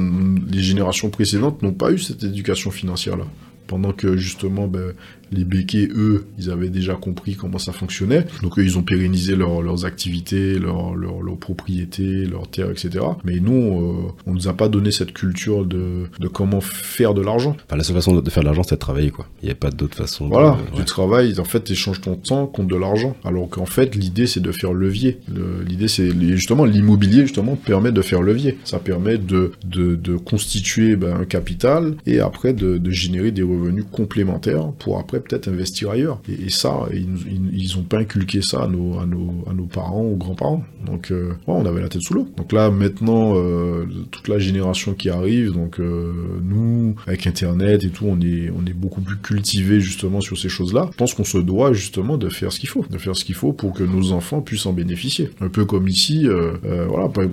[0.51, 3.26] les générations précédentes n'ont pas eu cette éducation financière-là.
[3.68, 4.93] pendant que justement ben,
[5.34, 8.26] les béquets, eux, ils avaient déjà compris comment ça fonctionnait.
[8.42, 13.06] Donc eux, ils ont pérennisé leurs activités, leurs leur, propriétés, leurs terres, etc.
[13.24, 17.22] Mais nous, euh, on nous a pas donné cette culture de, de comment faire de
[17.22, 17.56] l'argent.
[17.66, 19.28] Enfin, la seule façon de faire de l'argent, c'est de travailler, quoi.
[19.42, 20.28] Il n'y a pas d'autre façon.
[20.28, 23.16] Voilà, tu travailles, en fait, tu échanges ton temps contre de l'argent.
[23.24, 25.20] Alors qu'en fait, l'idée, c'est de faire levier.
[25.68, 28.58] L'idée, c'est justement l'immobilier, justement, permet de faire levier.
[28.64, 33.44] Ça permet de, de, de constituer ben, un capital et après de, de générer des
[33.44, 36.20] revenus complémentaires pour après peut-être investir ailleurs.
[36.28, 37.08] Et, ça, ils,
[37.54, 40.64] ils, ont pas inculqué ça à nos, à nos, à nos parents ou grands-parents.
[40.86, 42.28] Donc, euh, on avait la tête sous l'eau.
[42.38, 46.12] Donc là, maintenant, euh, toute la génération qui arrive, donc euh,
[46.44, 50.50] nous, avec Internet et tout, on est, on est beaucoup plus cultivé justement sur ces
[50.50, 50.90] choses-là.
[50.92, 53.36] Je pense qu'on se doit justement de faire ce qu'il faut, de faire ce qu'il
[53.36, 55.30] faut pour que nos enfants puissent en bénéficier.
[55.42, 56.28] Un peu comme ici,
[56.64, 57.08] voilà.
[57.08, 57.24] Pour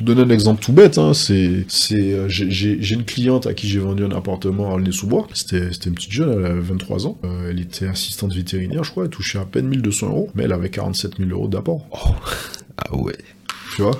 [0.00, 4.04] donner un exemple tout bête, hein, c'est, c'est, j'ai une cliente à qui j'ai vendu
[4.04, 5.28] un appartement à Aulnay-sous-Bois.
[5.32, 7.18] C'était, c'était une petite jeune, elle avait 23 ans.
[7.26, 10.52] Euh, elle était assistante vétérinaire, je crois, elle touchait à peine 1200 euros, mais elle
[10.52, 11.86] avait 47 000 euros d'apport.
[11.92, 12.14] Oh.
[12.78, 13.16] Ah ouais.
[13.74, 13.98] Tu vois?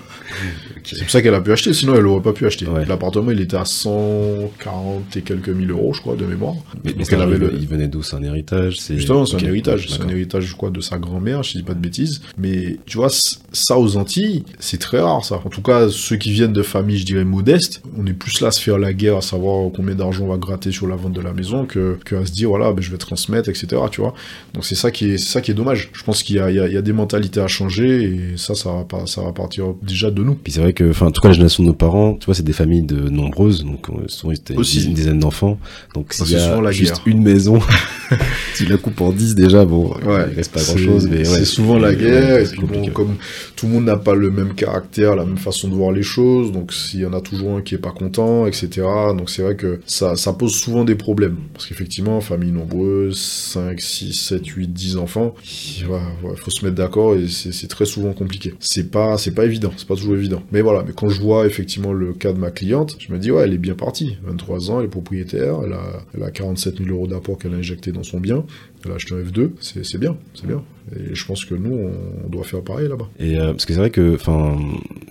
[0.84, 2.66] C'est pour ça qu'elle a pu acheter, sinon elle aurait pas pu acheter.
[2.86, 6.54] L'appartement, il était à 140 et quelques mille euros, je crois, de mémoire.
[6.84, 7.52] Mais, elle avait le...
[7.54, 8.02] il venait d'où?
[8.02, 9.88] C'est un héritage Justement, c'est un héritage.
[9.88, 12.22] C'est un héritage, je crois, de sa grand-mère, je dis pas de bêtises.
[12.38, 15.40] Mais tu vois, ça aux Antilles, c'est très rare, ça.
[15.44, 18.48] En tout cas, ceux qui viennent de familles, je dirais, modestes, on est plus là
[18.48, 21.12] à se faire la guerre, à savoir combien d'argent on va gratter sur la vente
[21.12, 23.82] de la maison, que, que à se dire, voilà, ben, je vais transmettre, etc.
[23.90, 24.14] Tu vois
[24.54, 25.90] Donc c'est ça qui est, ça qui est dommage.
[25.92, 28.84] Je pense qu'il y, y, y a, des mentalités à changer, et ça, ça va,
[28.84, 30.34] pas, ça va partir déjà de nous.
[30.34, 32.34] Puis c'est vrai que, enfin, en tout cas, la génération de nos parents, tu vois,
[32.34, 35.58] c'est des familles de nombreuses, donc euh, souvent c'était une dizaine d'enfants.
[35.94, 37.60] Donc s'il y a juste une maison,
[38.56, 41.44] tu la coupes en 10 déjà, bon, ouais, il reste pas grand chose, mais C'est
[41.44, 43.16] souvent la guerre, et puis bon, comme
[43.54, 46.52] tout le monde n'a pas le même caractère, la même façon de voir les choses,
[46.52, 48.86] donc s'il y en a toujours un qui est pas content, etc.
[49.16, 51.36] Donc c'est vrai que ça, ça pose souvent des problèmes.
[51.52, 55.86] Parce qu'effectivement, famille nombreuse, 5, 6, 7, 8, 10 enfants, il
[56.36, 58.54] faut se mettre d'accord et c'est très souvent compliqué.
[58.60, 60.42] C'est pas, pas évident, c'est pas toujours évident.
[60.52, 63.30] Mais voilà, mais quand je vois effectivement le cas de ma cliente, je me dis,
[63.30, 64.16] ouais, elle est bien partie.
[64.24, 67.56] 23 ans, elle est propriétaire, elle a, elle a 47 000 euros d'apport qu'elle a
[67.56, 68.44] injecté dans son bien,
[68.84, 70.62] elle a acheté un F2, c'est bien, c'est bien.
[70.94, 71.90] Et je pense que nous,
[72.24, 73.08] on doit faire pareil là-bas.
[73.18, 74.56] Et euh, parce que c'est vrai que, enfin,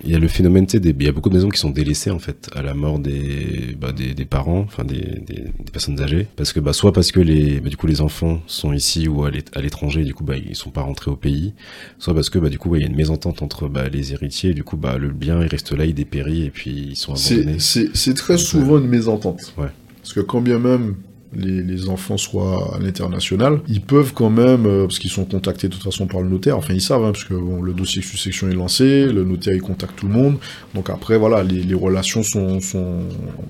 [0.03, 2.11] il y a le phénomène, tu il y a beaucoup de maisons qui sont délaissées
[2.11, 5.99] en fait à la mort des, bah, des, des, parents, enfin des, des, des, personnes
[5.99, 9.07] âgées, parce que bah soit parce que les, bah, du coup les enfants sont ici
[9.09, 11.53] ou à l'étranger, du coup bah ils sont pas rentrés au pays,
[11.99, 14.51] soit parce que bah du coup il y a une mésentente entre bah, les héritiers,
[14.51, 17.13] et du coup bah le bien il reste là, il dépérit et puis ils sont
[17.13, 17.57] abandonnés.
[17.59, 19.53] C'est très souvent une mésentente.
[19.57, 19.67] Ouais.
[20.01, 20.95] Parce que quand bien même
[21.35, 25.73] les, enfants soient à l'international, ils peuvent quand même, euh, parce qu'ils sont contactés de
[25.73, 28.07] toute façon par le notaire, enfin ils savent, hein, parce que bon, le dossier de
[28.07, 30.37] succession est lancé, le notaire il contacte tout le monde,
[30.73, 32.59] donc après voilà, les, relations sont,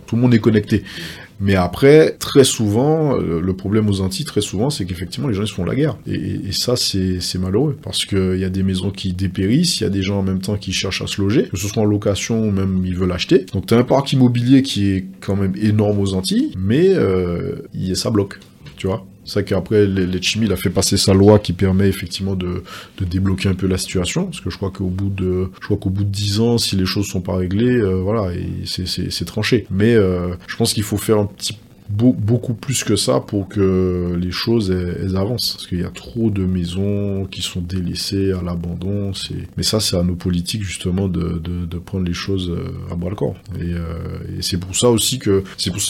[0.07, 0.83] tout le monde est connecté.
[1.39, 5.43] Mais après, très souvent, euh, le problème aux Antilles, très souvent, c'est qu'effectivement, les gens,
[5.43, 5.97] ils se font la guerre.
[6.07, 7.77] Et, ça, c'est malheureux.
[7.81, 10.39] Parce qu'il y a des maisons qui dépérissent, il y a des gens en même
[10.39, 13.11] temps qui cherchent à se loger, que ce soit en location ou même ils veulent
[13.11, 13.45] acheter.
[13.53, 17.55] Donc, tu un parc immobilier qui est quand même énorme aux Antilles, mais euh,
[17.93, 18.39] ça bloque.
[18.77, 19.05] Tu vois?
[19.25, 20.05] C'est ça qu'après, les
[20.35, 22.63] il a fait passer sa loi qui permet effectivement de,
[22.97, 25.77] de, débloquer un peu la situation, parce que je crois qu'au bout de, je crois
[25.77, 28.31] qu'au bout de 10 ans, si les choses sont pas réglées, euh, voilà,
[28.65, 29.65] c'est tranché.
[29.69, 31.57] Mais euh, je pense qu'il faut faire un petit
[31.89, 35.53] beaucoup plus que ça pour que les choses elles, avancent.
[35.53, 39.11] Parce qu'il y a trop de maisons qui sont délaissées à l'abandon
[39.57, 42.95] mais ça c'est à nos politiques justement de, de, de, prendre les choses euh, à
[42.95, 43.35] bras le corps.
[43.59, 45.81] Et, euh, et c'est pour ça aussi que c'est pour,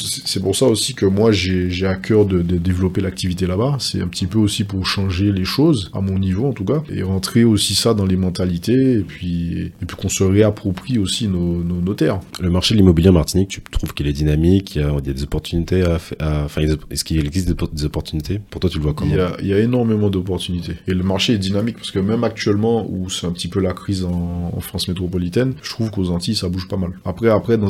[0.41, 3.77] pour, ça aussi que moi j'ai à cœur de, de développer l'activité là-bas.
[3.79, 6.83] C'est un petit peu aussi pour changer les choses à mon niveau en tout cas
[6.89, 11.27] et rentrer aussi ça dans les mentalités et puis et puis qu'on se réapproprie aussi
[11.27, 12.19] nos, nos, nos terres.
[12.41, 15.79] Le marché de l'immobilier en Martinique tu trouves qu'il est dynamique il y a, il
[15.79, 18.39] y est-ce qu'il existe des opportunités?
[18.49, 19.15] Pour toi, tu le vois comment?
[19.39, 20.75] Il y, a, énormément d'opportunités.
[20.87, 23.73] Et le marché est dynamique parce que même actuellement, où c'est un petit peu la
[23.73, 26.91] crise en, France métropolitaine, je trouve qu'aux Antilles, ça bouge pas mal.
[27.05, 27.67] Après, après, dans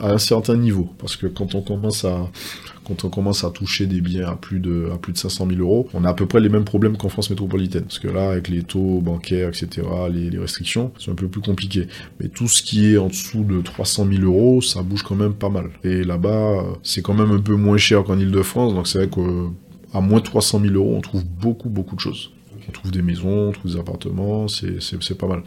[0.00, 2.28] à un certain niveau, parce que quand on commence à
[2.86, 5.60] quand on commence à toucher des biens à plus de, à plus de 500 000
[5.60, 7.82] euros, on a à peu près les mêmes problèmes qu'en France métropolitaine.
[7.82, 11.88] Parce que là, avec les taux bancaires, etc., les, restrictions, c'est un peu plus compliqué.
[12.20, 15.34] Mais tout ce qui est en dessous de 300 000 euros, ça bouge quand même
[15.34, 15.70] pas mal.
[15.82, 20.00] Et là-bas, c'est quand même un peu moins cher qu'en Ile-de-France, donc c'est vrai qu'à
[20.00, 22.30] moins de 300 000 euros, on trouve beaucoup, beaucoup de choses
[22.68, 25.42] on trouve des maisons, on trouve des appartements, c'est pas mal.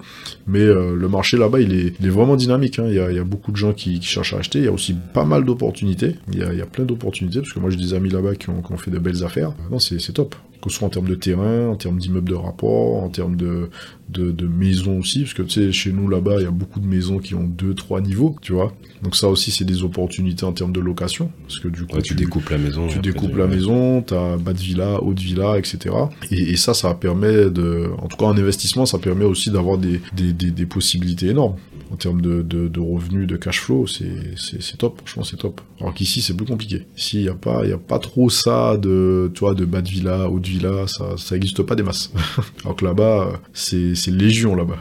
[0.48, 2.80] Mais euh, le marché là-bas, il est, vraiment dynamique.
[2.80, 2.86] Hein.
[2.88, 4.60] Il, y a, beaucoup de gens qui, cherchent à acheter.
[4.60, 6.16] Il y a aussi pas mal d'opportunités.
[6.32, 8.72] Il, y a plein d'opportunités, parce que moi j'ai des amis là-bas qui ont, qui
[8.72, 9.54] ont, fait de belles affaires.
[9.72, 10.36] Non, c'est top.
[10.62, 13.70] Que ce soit en termes de terrain, en termes d'immeubles de rapport, en termes de,
[14.10, 16.80] de, de maisons aussi, parce que tu sais, chez nous là-bas, il y a beaucoup
[16.82, 18.74] de maisons qui ont deux, trois niveaux, tu vois.
[19.02, 22.02] Donc ça aussi, c'est des opportunités en termes de location, parce que du coup, Ouais,
[22.02, 22.88] tu, découpes la maison.
[22.88, 25.96] tu découpes tu- la maison, t'as bas de villa, haut de villa, etc.
[26.32, 29.78] Et, et ça, ça permet de, en tout cas en investissement, ça permet aussi d'avoir
[29.78, 31.56] des, des, des, des possibilités énormes
[31.92, 33.88] en termes de, de, de revenus, de cash flow.
[33.88, 35.62] C'est, top, franchement, c'est top.
[35.80, 36.86] Alors qu'ici, c'est plus compliqué.
[36.98, 39.82] Ici, il y a pas, y a pas trop ça de, tu vois, de bas
[39.82, 42.12] de villa, haut de villa, ça, ça existe pas des masses.
[42.64, 44.78] Alors que là-bas, c'est, légion là-bas.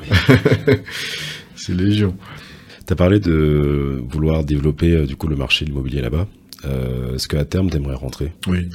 [1.55, 2.15] c'est légion.
[2.87, 6.27] T'as parlé de vouloir développer euh, du coup le marché de l'immobilier là-bas.
[6.65, 8.33] Euh, Est-ce qu'à terme t'aimerais rentrer?
[8.47, 8.69] Oui.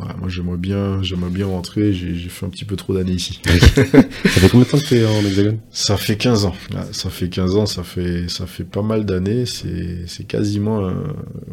[0.00, 1.92] Ouais, moi, j'aimerais bien, j'aimerais bien rentrer.
[1.92, 3.40] J'ai, fait un petit peu trop d'années ici.
[3.44, 5.58] Ça fait combien de temps que t'es en hexagone?
[5.70, 6.54] Ça fait 15 ans.
[6.92, 9.44] Ça fait 15 ans, ça fait, ça fait pas mal d'années.
[9.44, 10.92] C'est, c'est quasiment euh,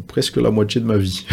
[0.07, 1.25] presque la moitié de ma vie.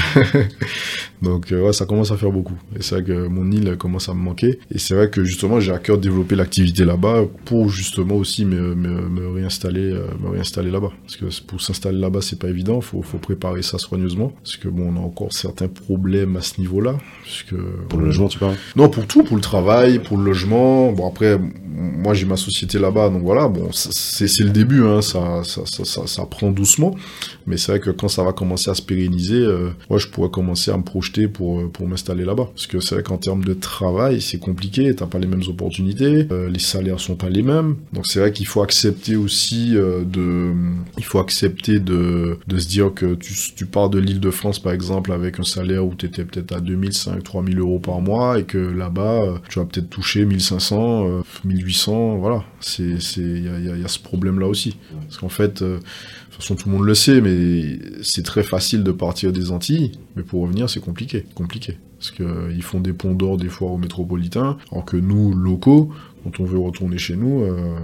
[1.22, 2.58] Donc, euh, ouais, ça commence à faire beaucoup.
[2.76, 4.58] Et c'est vrai que mon île commence à me manquer.
[4.70, 8.44] Et c'est vrai que justement, j'ai à cœur de développer l'activité là-bas pour justement aussi
[8.44, 10.92] me, me, me réinstaller, euh, me réinstaller là-bas.
[11.02, 12.80] Parce que pour s'installer là-bas, c'est pas évident.
[12.80, 14.32] Faut, faut préparer ça soigneusement.
[14.42, 16.96] Parce que bon, on a encore certains problèmes à ce niveau-là.
[17.24, 17.55] Puisque,
[17.88, 20.92] Pour le logement, tu parles non, pour tout, pour le travail, pour le logement.
[20.92, 21.38] Bon, après,
[21.74, 26.07] moi, j'ai ma société là-bas, donc voilà, bon, c'est c'est le début, hein, ça, ça,
[26.07, 26.94] ça, prend doucement.
[27.46, 30.30] Mais c'est vrai que quand ça va commencer à se pérenniser, euh, moi, je pourrais
[30.30, 32.48] commencer à me projeter pour, euh, pour m'installer là-bas.
[32.55, 36.26] Parce que c'est vrai qu'en termes de travail, c'est compliqué, t'as pas les mêmes opportunités,
[36.30, 37.76] euh, les salaires sont pas les mêmes.
[37.92, 40.52] Donc c'est vrai qu'il faut accepter aussi de...
[40.98, 44.59] Il faut accepter de, de se dire que tu, tu pars de l'île de France,
[44.59, 46.61] par exemple, avec un salaire où tu étais peut-être à
[46.95, 51.22] 2005, 3000 euros par mois, et que là-bas, euh, tu vas peut-être toucher 1500, euh,
[51.45, 52.45] 1800, voilà.
[52.61, 54.76] C'est, c'est, il y a, y a- ce problème-là aussi.
[55.03, 55.82] Parce qu'en fait, euh, de
[56.30, 59.92] toute façon, tout le monde le sait, mais c'est très facile de partir des Antilles,
[60.16, 61.78] mais pour revenir, c'est compliqué, compliqué.
[61.99, 65.32] Parce que euh, ils font des ponts d'or des fois aux métropolitains, alors que nous,
[65.34, 65.90] locaux,
[66.22, 67.76] quand on veut retourner chez nous, euh,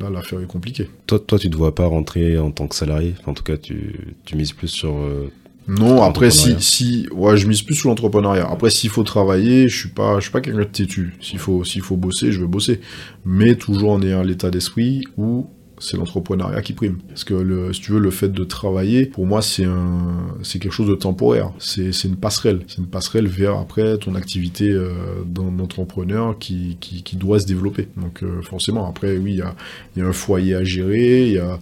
[0.00, 0.88] là, l'affaire est compliquée.
[1.06, 3.14] toi, toi, tu te vois pas rentrer en tant que salarié?
[3.26, 3.94] En tout cas, tu,
[4.24, 4.94] tu mises plus sur.
[4.94, 5.30] euh,
[5.66, 8.46] Non, après si si ouais, je mise plus sur l'entrepreneuriat.
[8.50, 11.14] Après s'il faut travailler, je suis pas je suis pas quelqu'un de têtu.
[11.20, 12.80] S'il faut s'il faut bosser, je vais bosser,
[13.24, 15.46] mais toujours en ayant l'état d'esprit où
[15.84, 16.98] c'est l'entrepreneuriat qui prime.
[17.08, 20.58] Parce que le, si tu veux, le fait de travailler, pour moi, c'est un, c'est
[20.58, 21.52] quelque chose de temporaire.
[21.58, 22.60] C'est, c'est une passerelle.
[22.66, 24.92] C'est une passerelle vers après ton activité euh,
[25.26, 27.88] d'en- d'entrepreneur qui, qui, doit se développer.
[27.96, 29.54] Donc euh, forcément, après, oui, il y a,
[29.96, 31.60] y a un foyer à gérer, il y a,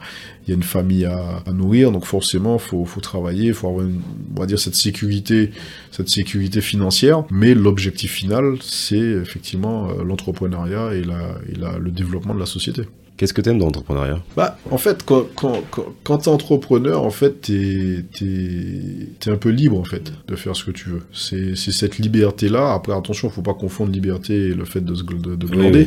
[0.49, 4.47] y a une famille à, nourrir, donc forcément, faut, faut travailler, faut avoir, on va
[4.47, 5.51] dire, cette sécurité,
[5.91, 7.25] cette sécurité financière.
[7.31, 12.47] Mais l'objectif final, c'est effectivement euh, l'entrepreneuriat et, la, et la, le développement de la
[12.47, 12.83] société.
[13.23, 14.21] Qu'est-ce que t'aimes dans l'entrepreneuriat?
[14.37, 19.51] Bah, en fait, quand, quand, quand, quand t'es entrepreneur, en fait, t'es, t'es un peu
[19.51, 21.03] libre, en fait, de faire ce que tu veux.
[21.13, 22.75] C'est, cette liberté-là.
[22.75, 25.87] Après, attention, faut pas confondre liberté et le fait de se, de, de glander.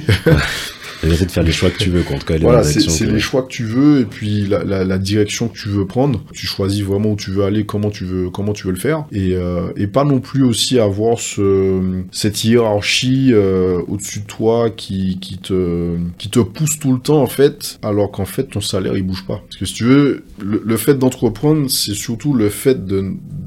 [1.04, 3.42] La liberté de faire les choix que tu veux, tout cas, Voilà, c'est les choix
[3.44, 6.24] que tu veux et puis la, la, la direction que tu veux prendre.
[6.32, 9.04] Tu choisis vraiment où tu veux aller, comment tu veux, comment tu veux le faire,
[9.12, 14.70] et, euh, et pas non plus aussi avoir ce, cette hiérarchie euh, au-dessus de toi
[14.70, 18.62] qui, qui te qui te pousse tout le temps en fait, alors qu'en fait ton
[18.62, 19.40] salaire il bouge pas.
[19.46, 22.98] Parce que si tu veux, le, le fait d'entreprendre, c'est surtout le fait de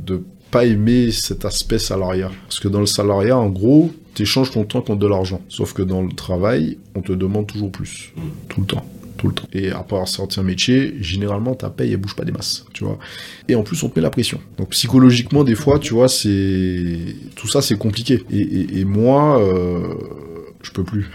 [0.09, 2.31] de pas aimer cet aspect salariat.
[2.47, 5.41] Parce que dans le salariat, en gros, tu échanges ton temps contre de l'argent.
[5.49, 8.15] Sauf que dans le travail, on te demande toujours plus.
[8.49, 8.85] Tout le temps.
[9.19, 9.49] Tout le temps.
[9.53, 12.99] Et à part certains métiers, généralement, ta paye, elle bouge pas des masses, tu vois.
[13.49, 14.41] Et en plus, on te met la pression.
[14.57, 16.99] Donc, psychologiquement, des fois, tu vois, c'est...
[17.35, 18.23] Tout ça, c'est compliqué.
[18.31, 19.95] Et, et, et moi, euh,
[20.85, 21.09] plus.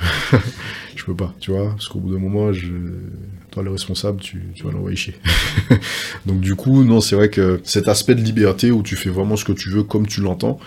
[0.95, 1.69] je peux pas, tu vois.
[1.71, 2.67] Parce qu'au bout d'un moment, je...
[3.51, 5.15] Toi, le responsable, tu, tu vas l'envoyer chier.
[6.25, 9.35] Donc du coup, non, c'est vrai que cet aspect de liberté où tu fais vraiment
[9.35, 10.59] ce que tu veux comme tu l'entends,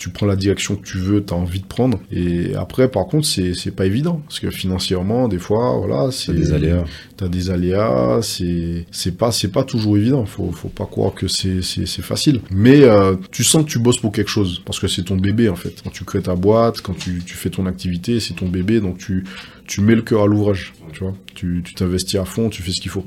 [0.00, 2.00] tu prends la direction que tu veux, tu as envie de prendre.
[2.10, 4.22] Et après, par contre, c'est c'est pas évident.
[4.26, 6.32] Parce que financièrement, des fois, voilà, c'est.
[6.32, 6.84] T'as des aléas.
[7.18, 10.24] T'as des aléas, c'est c'est pas c'est pas toujours évident.
[10.24, 12.40] Faut faut pas croire que c'est c'est c'est facile.
[12.50, 15.50] Mais euh, tu sens que tu bosses pour quelque chose parce que c'est ton bébé
[15.50, 15.82] en fait.
[15.84, 18.96] Quand tu crées ta boîte, quand tu tu fais ton activité, c'est ton bébé, donc
[18.96, 19.24] tu
[19.66, 20.72] tu mets le cœur à l'ouvrage.
[20.94, 23.04] Tu vois, tu tu t'investis à fond, tu fais ce qu'il faut.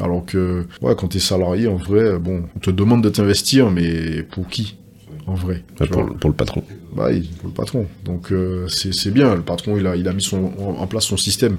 [0.00, 4.22] Alors que ouais, quand t'es salarié, en vrai, bon, on te demande de t'investir, mais
[4.22, 4.76] pour qui?
[5.28, 6.64] En vrai pour, le- pour le patron.
[6.96, 7.86] bah, il pour le patron.
[8.04, 9.34] Donc euh, c'est bien.
[9.34, 11.56] Le patron, il a, il a mis son, en en place son système.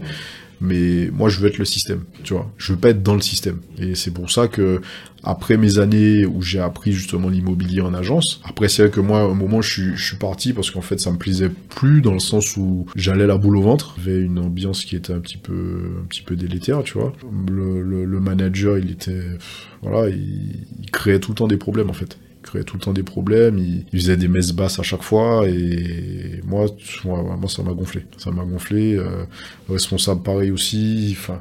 [0.61, 2.01] Mais moi, je veux être le système.
[2.23, 3.59] Tu vois, je veux pas être dans le système.
[3.77, 4.81] Et c'est pour ça que
[5.23, 9.21] après mes années où j'ai appris justement l'immobilier en agence, après c'est vrai que moi,
[9.21, 12.11] un moment, je suis, je suis parti parce qu'en fait, ça me plaisait plus dans
[12.13, 13.95] le sens où j'allais la boule au ventre.
[13.99, 16.97] Il y avait une ambiance qui était un petit peu, un petit peu délétère, tu
[16.97, 17.13] vois.
[17.49, 19.23] Le, le, le manager, il était,
[19.81, 22.17] voilà, il, il créait tout le temps des problèmes en fait.
[22.49, 25.47] Il créait tout le temps des problèmes, il, faisait des messes basses à chaque fois,
[25.47, 26.65] et moi,
[27.05, 28.05] moi, ça m'a gonflé.
[28.17, 28.95] Ça m'a gonflé.
[28.95, 29.25] Euh,
[29.69, 31.15] responsable pareil aussi.
[31.19, 31.39] Enfin,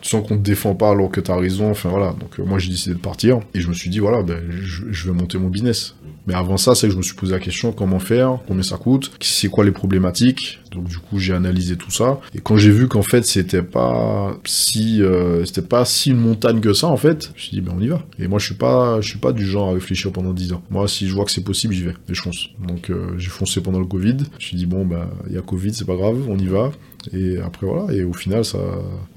[0.00, 1.70] tu sens qu'on te défend pas alors que tu as raison.
[1.70, 2.14] Enfin voilà.
[2.18, 5.06] Donc euh, moi j'ai décidé de partir et je me suis dit voilà, ben, je,
[5.06, 5.94] vais monter mon business.
[6.26, 8.76] Mais avant ça, c'est que je me suis posé la question comment faire, combien ça
[8.76, 10.60] coûte, c'est quoi les problématiques.
[10.70, 14.36] Donc du coup j'ai analysé tout ça et quand j'ai vu qu'en fait c'était pas
[14.44, 17.60] si euh, c'était pas si une montagne que ça en fait, je me suis dit
[17.60, 18.02] ben on y va.
[18.18, 20.62] Et moi je suis pas je suis pas du genre à réfléchir pendant 10 ans.
[20.70, 22.48] Moi si je vois que c'est possible j'y vais et je fonce.
[22.66, 24.16] Donc euh, j'ai foncé pendant le Covid.
[24.18, 26.46] Je me suis dit bon ben il y a Covid c'est pas grave, on y
[26.46, 26.70] va.
[27.12, 28.58] Et après, voilà, et au final, ça,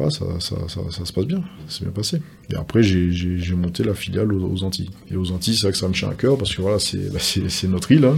[0.09, 2.21] ça, ça, ça, se passe bien, c'est bien passé.
[2.49, 4.89] Et après, j'ai monté la filiale aux, Antilles.
[5.11, 7.11] Et aux Antilles, c'est vrai que ça me tient à cœur, parce que voilà, c'est
[7.11, 7.19] bah,
[7.67, 8.15] notre île, hein,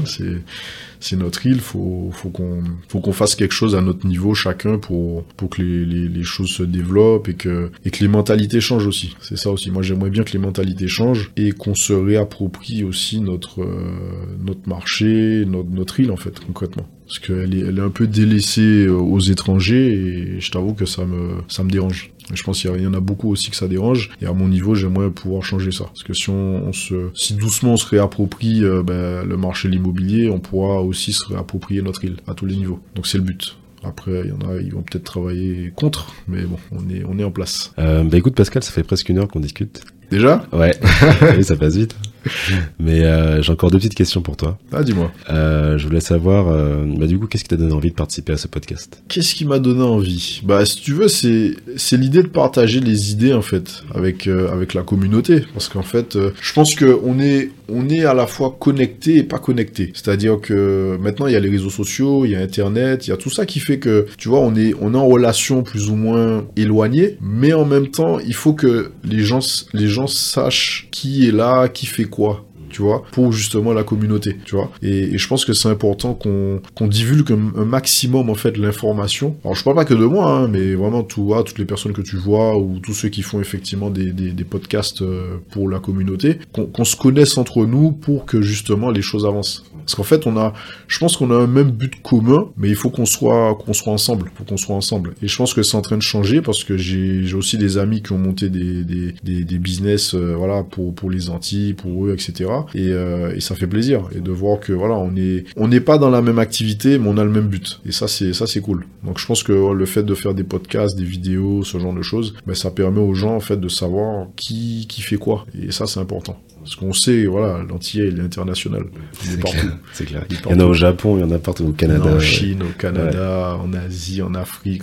[1.00, 5.24] c'est notre île, faut, faut qu'on faut qu'on quelque chose à notre niveau, chacun, pour,
[5.38, 9.16] pour que les choses se développent et que, et que les mentalités changent aussi.
[9.22, 9.72] C'est ça aussi.
[9.72, 14.68] Moi, j'aimerais bien que les mentalités changent et qu'on se réapproprie aussi notre, euh, notre
[14.68, 18.86] marché, notre, notre île, en fait, concrètement parce qu'elle est, elle est un peu délaissée
[18.86, 22.12] euh, aux étrangers et je t'avoue que ça me, ça me dérange.
[22.34, 24.12] je pense qu'il y en a beaucoup aussi que ça dérange.
[24.22, 25.86] Et à mon niveau, j'aimerais pouvoir changer ça.
[25.86, 29.74] Parce que si on, se, si doucement on se réapproprie euh, ben, le marché de
[29.74, 32.80] l'immobilier, on pourra aussi se réapproprier notre île à tous les niveaux.
[32.95, 33.58] Donc c'est le but.
[33.84, 37.20] Après, il y en a, ils vont peut-être travailler contre, mais bon, on est, on
[37.20, 37.72] est en place.
[37.78, 39.82] Euh, bah écoute Pascal, ça fait presque une heure qu'on discute.
[40.10, 40.43] Déjà?
[40.51, 40.74] Ouais,
[41.43, 41.95] ça passe vite.
[42.80, 44.58] Mais euh, j'ai encore deux petites questions pour toi.
[44.72, 45.12] Ah, dis-moi.
[45.30, 48.34] Euh, je voulais savoir, euh, bah, du coup, qu'est-ce qui t'a donné envie de participer
[48.34, 49.02] à ce podcast?
[49.08, 50.42] Qu'est-ce qui m'a donné envie?
[50.44, 54.74] Bah, si tu veux, c'est c'est l'idée de partager les idées en fait avec avec
[54.74, 58.56] la communauté, parce qu'en fait, je pense que on est on est à la fois
[58.60, 59.92] connecté et pas connecté.
[59.94, 63.14] C'est-à-dire que maintenant il y a les réseaux sociaux, il y a Internet, il y
[63.14, 65.90] a tout ça qui fait que tu vois, on est on est en relation plus
[65.90, 70.88] ou moins éloignée, mais en même temps, il faut que les gens les gens sachent
[70.92, 72.55] qui est là, qui fait quoi Chapecó.
[72.70, 74.72] Tu vois, pour justement la communauté, tu vois.
[74.82, 79.36] Et, je pense que c'est important qu'on qu'on divulgue un, maximum en fait l'information.
[79.43, 82.01] Alors je parle pas que de moi, hein, mais vraiment tout, toutes les personnes que
[82.01, 86.39] tu vois ou tous ceux qui font effectivement des, des, podcasts euh, pour la communauté,
[86.51, 89.66] qu'on se connaisse entre nous pour que justement les choses avancent.
[89.86, 90.53] Parce qu'en fait, on a,
[90.88, 93.93] je pense qu'on a un même but commun, mais il faut qu'on soit, qu'on soit
[93.93, 95.13] ensemble, faut qu'on soit ensemble.
[95.22, 98.01] Et je pense que c'est en train de changer parce que j'ai, aussi des amis
[98.01, 102.07] qui ont monté des, des, des, des business, euh, voilà, pour, pour les Antilles, pour
[102.07, 102.49] eux, etc.
[102.74, 104.07] Et, euh, et ça fait plaisir.
[104.16, 107.07] Et de voir que, voilà, on est, on n'est pas dans la même activité, mais
[107.07, 107.82] on a le même but.
[107.86, 108.86] Et ça, c'est, ça, c'est cool.
[109.03, 112.01] Donc, je pense que le fait de faire des podcasts, des vidéos, ce genre de
[112.01, 115.45] choses, ben, ça permet aux gens, en fait, de savoir qui, qui fait quoi.
[115.61, 116.39] Et ça, c'est important.
[116.66, 118.86] Parce qu'on sait, voilà, l'antillais, il est international.
[119.24, 119.68] Il est, partout.
[119.93, 120.26] C'est clair.
[120.32, 122.16] Il, y en a au Japon, il y en a partout, au Canada.
[122.16, 124.82] En Chine, au Canada, en Asie, en Afrique.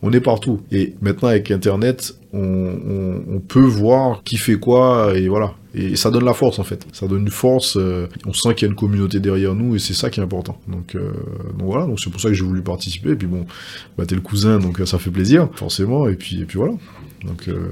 [0.00, 0.62] On est partout.
[0.72, 5.52] Et maintenant, avec Internet, on, on, peut voir qui fait quoi, et voilà.
[5.78, 6.86] Et ça donne la force, en fait.
[6.92, 7.76] Ça donne une force.
[7.76, 10.22] Euh, on sent qu'il y a une communauté derrière nous, et c'est ça qui est
[10.22, 10.58] important.
[10.66, 11.12] Donc, euh,
[11.56, 13.10] donc voilà, donc c'est pour ça que j'ai voulu participer.
[13.10, 13.46] Et puis bon,
[13.96, 16.08] bah, t'es le cousin, donc ça fait plaisir, forcément.
[16.08, 16.74] Et puis, et puis voilà.
[17.24, 17.68] Donc, euh,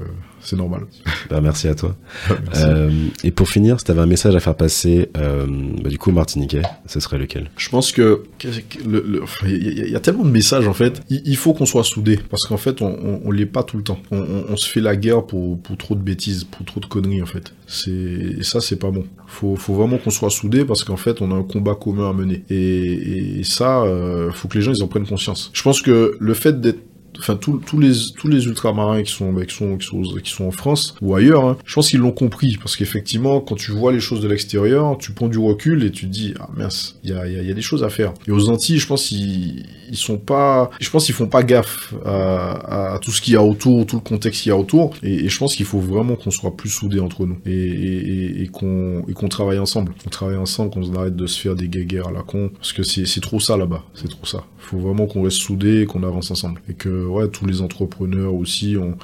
[0.47, 0.85] c'est normal.
[1.29, 1.95] Bah, merci à toi.
[2.55, 2.89] Euh,
[3.23, 5.45] et pour finir, si tu avais un message à faire passer, euh,
[5.83, 7.49] bah, du coup, Martiniquais, ce serait lequel?
[7.57, 11.01] Je pense que il y, a tellement de messages en fait.
[11.09, 13.99] Il, faut qu'on soit soudés parce qu'en fait, on, on, l'est pas tout le temps.
[14.11, 17.25] On, se fait la guerre pour, pour trop de bêtises, pour trop de conneries en
[17.25, 17.53] fait.
[17.67, 19.05] C'est et ça, c'est pas bon.
[19.27, 22.13] Faut, faut vraiment qu'on soit soudés parce qu'en fait, on a un combat commun à
[22.13, 22.43] mener.
[22.49, 25.51] Et, et ça, euh, faut que les gens ils en prennent conscience.
[25.53, 26.79] Je pense que le fait d'être
[27.19, 30.51] enfin tous les tous les ultramarins qui sont, qui sont qui sont qui sont en
[30.51, 33.99] France ou ailleurs, hein, je pense qu'ils l'ont compris parce qu'effectivement quand tu vois les
[33.99, 37.13] choses de l'extérieur, tu prends du recul et tu te dis ah mince, il y
[37.13, 38.13] a, y, y a des choses à faire.
[38.27, 41.93] Et aux Antilles, je pense qu'ils ils sont pas, je pense qu'ils font pas gaffe
[42.05, 44.93] à, à, tout ce qu'il y a autour, tout le contexte qu'il y a autour.
[45.03, 48.47] Et, je pense qu'il faut vraiment qu'on soit plus soudés entre nous et, et, et
[48.47, 52.11] qu'on qu'on travaille ensemble, qu'on travaille ensemble, qu'on arrête de se faire des guéguerres à
[52.11, 54.43] la con parce que c'est trop ça là-bas, c'est trop ça.
[54.57, 58.97] Faut vraiment qu'on reste soudés, qu'on avance ensemble et que tous les entrepreneurs aussi, on,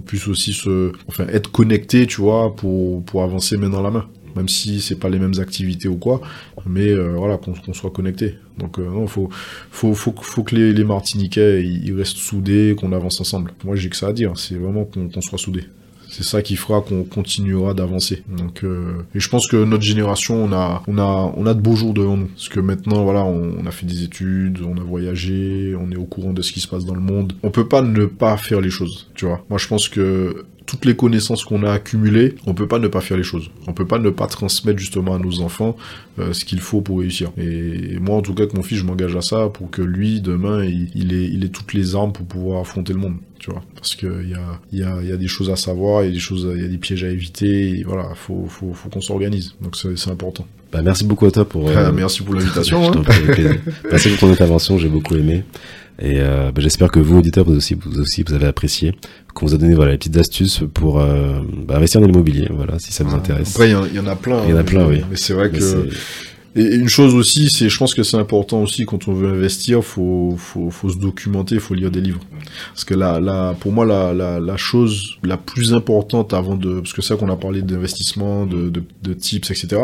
[0.00, 4.06] puisse aussi se, enfin, être connectés, tu vois, pour, avancer main dans la main.
[4.34, 6.20] Même si c'est pas les mêmes activités ou quoi,
[6.66, 8.34] mais euh, voilà, qu'on soit connecté.
[8.58, 9.30] Donc euh, non, faut,
[9.70, 13.54] faut, faut, faut que les, les Martiniquais ils restent soudés, qu'on avance ensemble.
[13.64, 15.64] Moi j'ai que ça à dire, c'est vraiment qu'on soit soudés
[16.16, 18.22] c'est ça qui fera qu'on continuera d'avancer.
[18.26, 21.60] Donc, euh, et je pense que notre génération, on a, on a, on a de
[21.60, 22.28] beaux jours devant nous.
[22.28, 26.04] Parce que maintenant, voilà, on, a fait des études, on a voyagé, on est au
[26.04, 27.34] courant de ce qui se passe dans le monde.
[27.42, 29.44] On peut pas ne pas faire les choses, tu vois.
[29.50, 33.00] Moi, je pense que toutes les connaissances qu'on a accumulées, on peut pas ne pas
[33.00, 33.50] faire les choses.
[33.66, 35.76] On peut pas ne pas transmettre justement à nos enfants
[36.18, 37.30] euh, ce qu'il faut pour réussir.
[37.38, 40.20] Et moi, en tout cas, avec mon fils, je m'engage à ça pour que lui,
[40.20, 43.16] demain, il, il, ait, il ait toutes les armes pour pouvoir affronter le monde.
[43.38, 46.06] Tu vois, parce qu'il y a, y, a, y a des choses à savoir, il
[46.06, 47.78] y a des choses, il y a des pièges à éviter.
[47.78, 49.54] Et voilà, faut, faut, faut qu'on s'organise.
[49.60, 50.46] Donc c'est important.
[50.72, 51.68] Bah, merci beaucoup à toi pour.
[51.76, 51.92] Euh...
[51.92, 52.92] merci pour l'invitation.
[52.92, 53.02] hein.
[53.90, 55.44] merci pour ton intervention, j'ai beaucoup aimé.
[55.98, 58.94] Et euh, bah, j'espère que vous, auditeurs, vous aussi, vous aussi, vous avez apprécié,
[59.34, 62.48] qu'on vous a donné voilà les petites astuces pour euh, bah, investir dans l'immobilier.
[62.50, 63.50] Voilà, si ça vous intéresse.
[63.50, 64.42] Après, il y, y, en a plein.
[64.44, 65.02] Il y en a hein, plein, oui.
[65.10, 65.88] Mais c'est vrai Mais que.
[66.58, 69.84] Et une chose aussi, c'est, je pense que c'est important aussi quand on veut investir,
[69.84, 72.22] faut, faut, faut se documenter, faut lire des livres.
[72.72, 76.80] Parce que là, là, pour moi, la, la, la chose la plus importante avant de,
[76.80, 79.82] parce que c'est ça qu'on a parlé d'investissement, de, de, de tips, etc.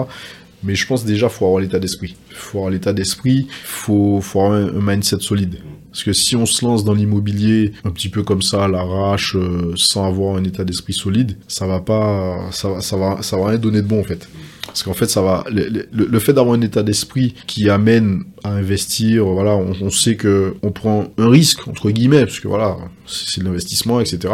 [0.65, 2.17] Mais je pense déjà, faut avoir l'état d'esprit.
[2.31, 5.59] Faut avoir l'état d'esprit, faut, faut avoir un, un mindset solide.
[5.93, 9.37] Parce que si on se lance dans l'immobilier un petit peu comme ça, à l'arrache,
[9.37, 13.49] euh, sans avoir un état d'esprit solide, ça va pas, ça ça va, ça va
[13.49, 14.27] rien donner de bon en fait.
[14.67, 18.25] Parce qu'en fait, ça va, le, le, le fait d'avoir un état d'esprit qui amène
[18.43, 22.49] à investir, voilà, on, on sait que on prend un risque entre guillemets, parce que
[22.49, 24.33] voilà, c'est l'investissement, etc.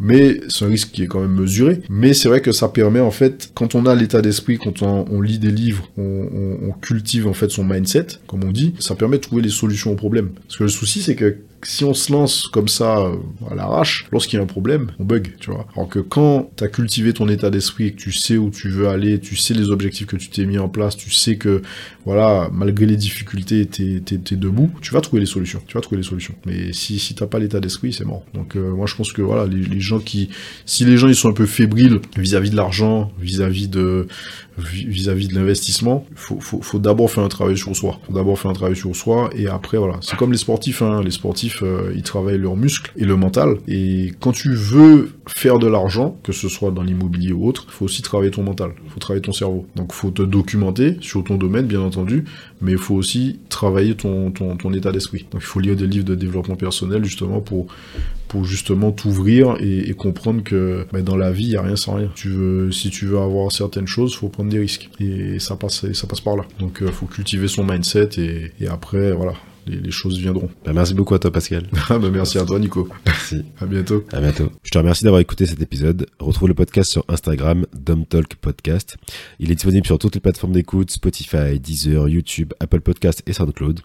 [0.00, 1.80] Mais c'est un risque qui est quand même mesuré.
[1.88, 5.04] Mais c'est vrai que ça permet en fait, quand on a l'état d'esprit, quand on,
[5.10, 6.28] on, lit des livres, on,
[6.62, 9.92] on, cultive en fait son mindset, comme on dit, ça permet de trouver les solutions
[9.92, 10.30] aux problèmes.
[10.46, 13.16] Parce que le souci c'est que si on se lance comme ça euh,
[13.50, 15.66] à l'arrache, lorsqu'il y a un problème, on bug, tu vois.
[15.74, 18.68] Alors que quand tu as cultivé ton état d'esprit et que tu sais où tu
[18.68, 21.62] veux aller, tu sais les objectifs que tu t'es mis en place, tu sais que,
[22.04, 25.62] voilà, malgré les difficultés, t'es es, debout, tu vas trouver les solutions.
[25.66, 26.34] Tu vas trouver les solutions.
[26.46, 28.24] Mais si, si t'as pas l'état d'esprit, c'est mort.
[28.34, 30.30] Donc euh, moi je pense que voilà, les, les, gens qui,
[30.66, 34.06] si les gens ils sont un peu fébriles vis-à-vis de l'argent, vis-à-vis de
[34.58, 37.98] vis-à-vis de l'investissement, faut, faut, d'abord faire un travail sur soi.
[38.06, 39.96] Faut d'abord faire un travail sur soi et après voilà.
[40.00, 41.02] C'est comme les sportifs, hein.
[41.02, 43.56] les sportifs euh, ils travaillent leurs muscles et le mental.
[43.66, 47.84] Et quand tu veux faire de l'argent, que ce soit dans l'immobilier ou autre, faut
[47.86, 48.72] aussi travailler ton mental.
[48.88, 49.66] Faut travailler ton cerveau.
[49.74, 52.24] Donc faut te documenter sur ton domaine bien entendu,
[52.60, 55.26] mais il faut aussi travailler ton, ton état d'esprit.
[55.32, 57.66] Donc il faut lire des livres de développement personnel justement pour
[58.34, 61.76] pour justement t'ouvrir et, et, comprendre que bah, dans la vie, il n'y a rien
[61.76, 62.10] sans rien.
[62.16, 64.90] Tu veux, si tu veux avoir certaines choses, faut prendre des risques.
[64.98, 66.44] Et ça passe, ça passe par là.
[66.58, 69.34] Donc, il euh, faut cultiver son mindset et, et après, voilà,
[69.68, 70.50] les, les, choses viendront.
[70.64, 71.68] Bah, merci beaucoup à toi, Pascal.
[71.88, 72.88] bah, merci à toi, Nico.
[73.06, 73.44] Merci.
[73.60, 74.02] À bientôt.
[74.10, 74.50] À bientôt.
[74.64, 76.08] Je te remercie d'avoir écouté cet épisode.
[76.18, 77.66] Retrouve le podcast sur Instagram,
[78.08, 78.96] Talk Podcast.
[79.38, 83.78] Il est disponible sur toutes les plateformes d'écoute, Spotify, Deezer, YouTube, Apple Podcast et SoundCloud.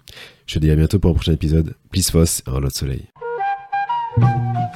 [0.47, 1.75] Je te dis à bientôt pour un prochain épisode.
[1.91, 3.03] Peace, Foss et un lot de soleil.
[4.17, 4.69] Música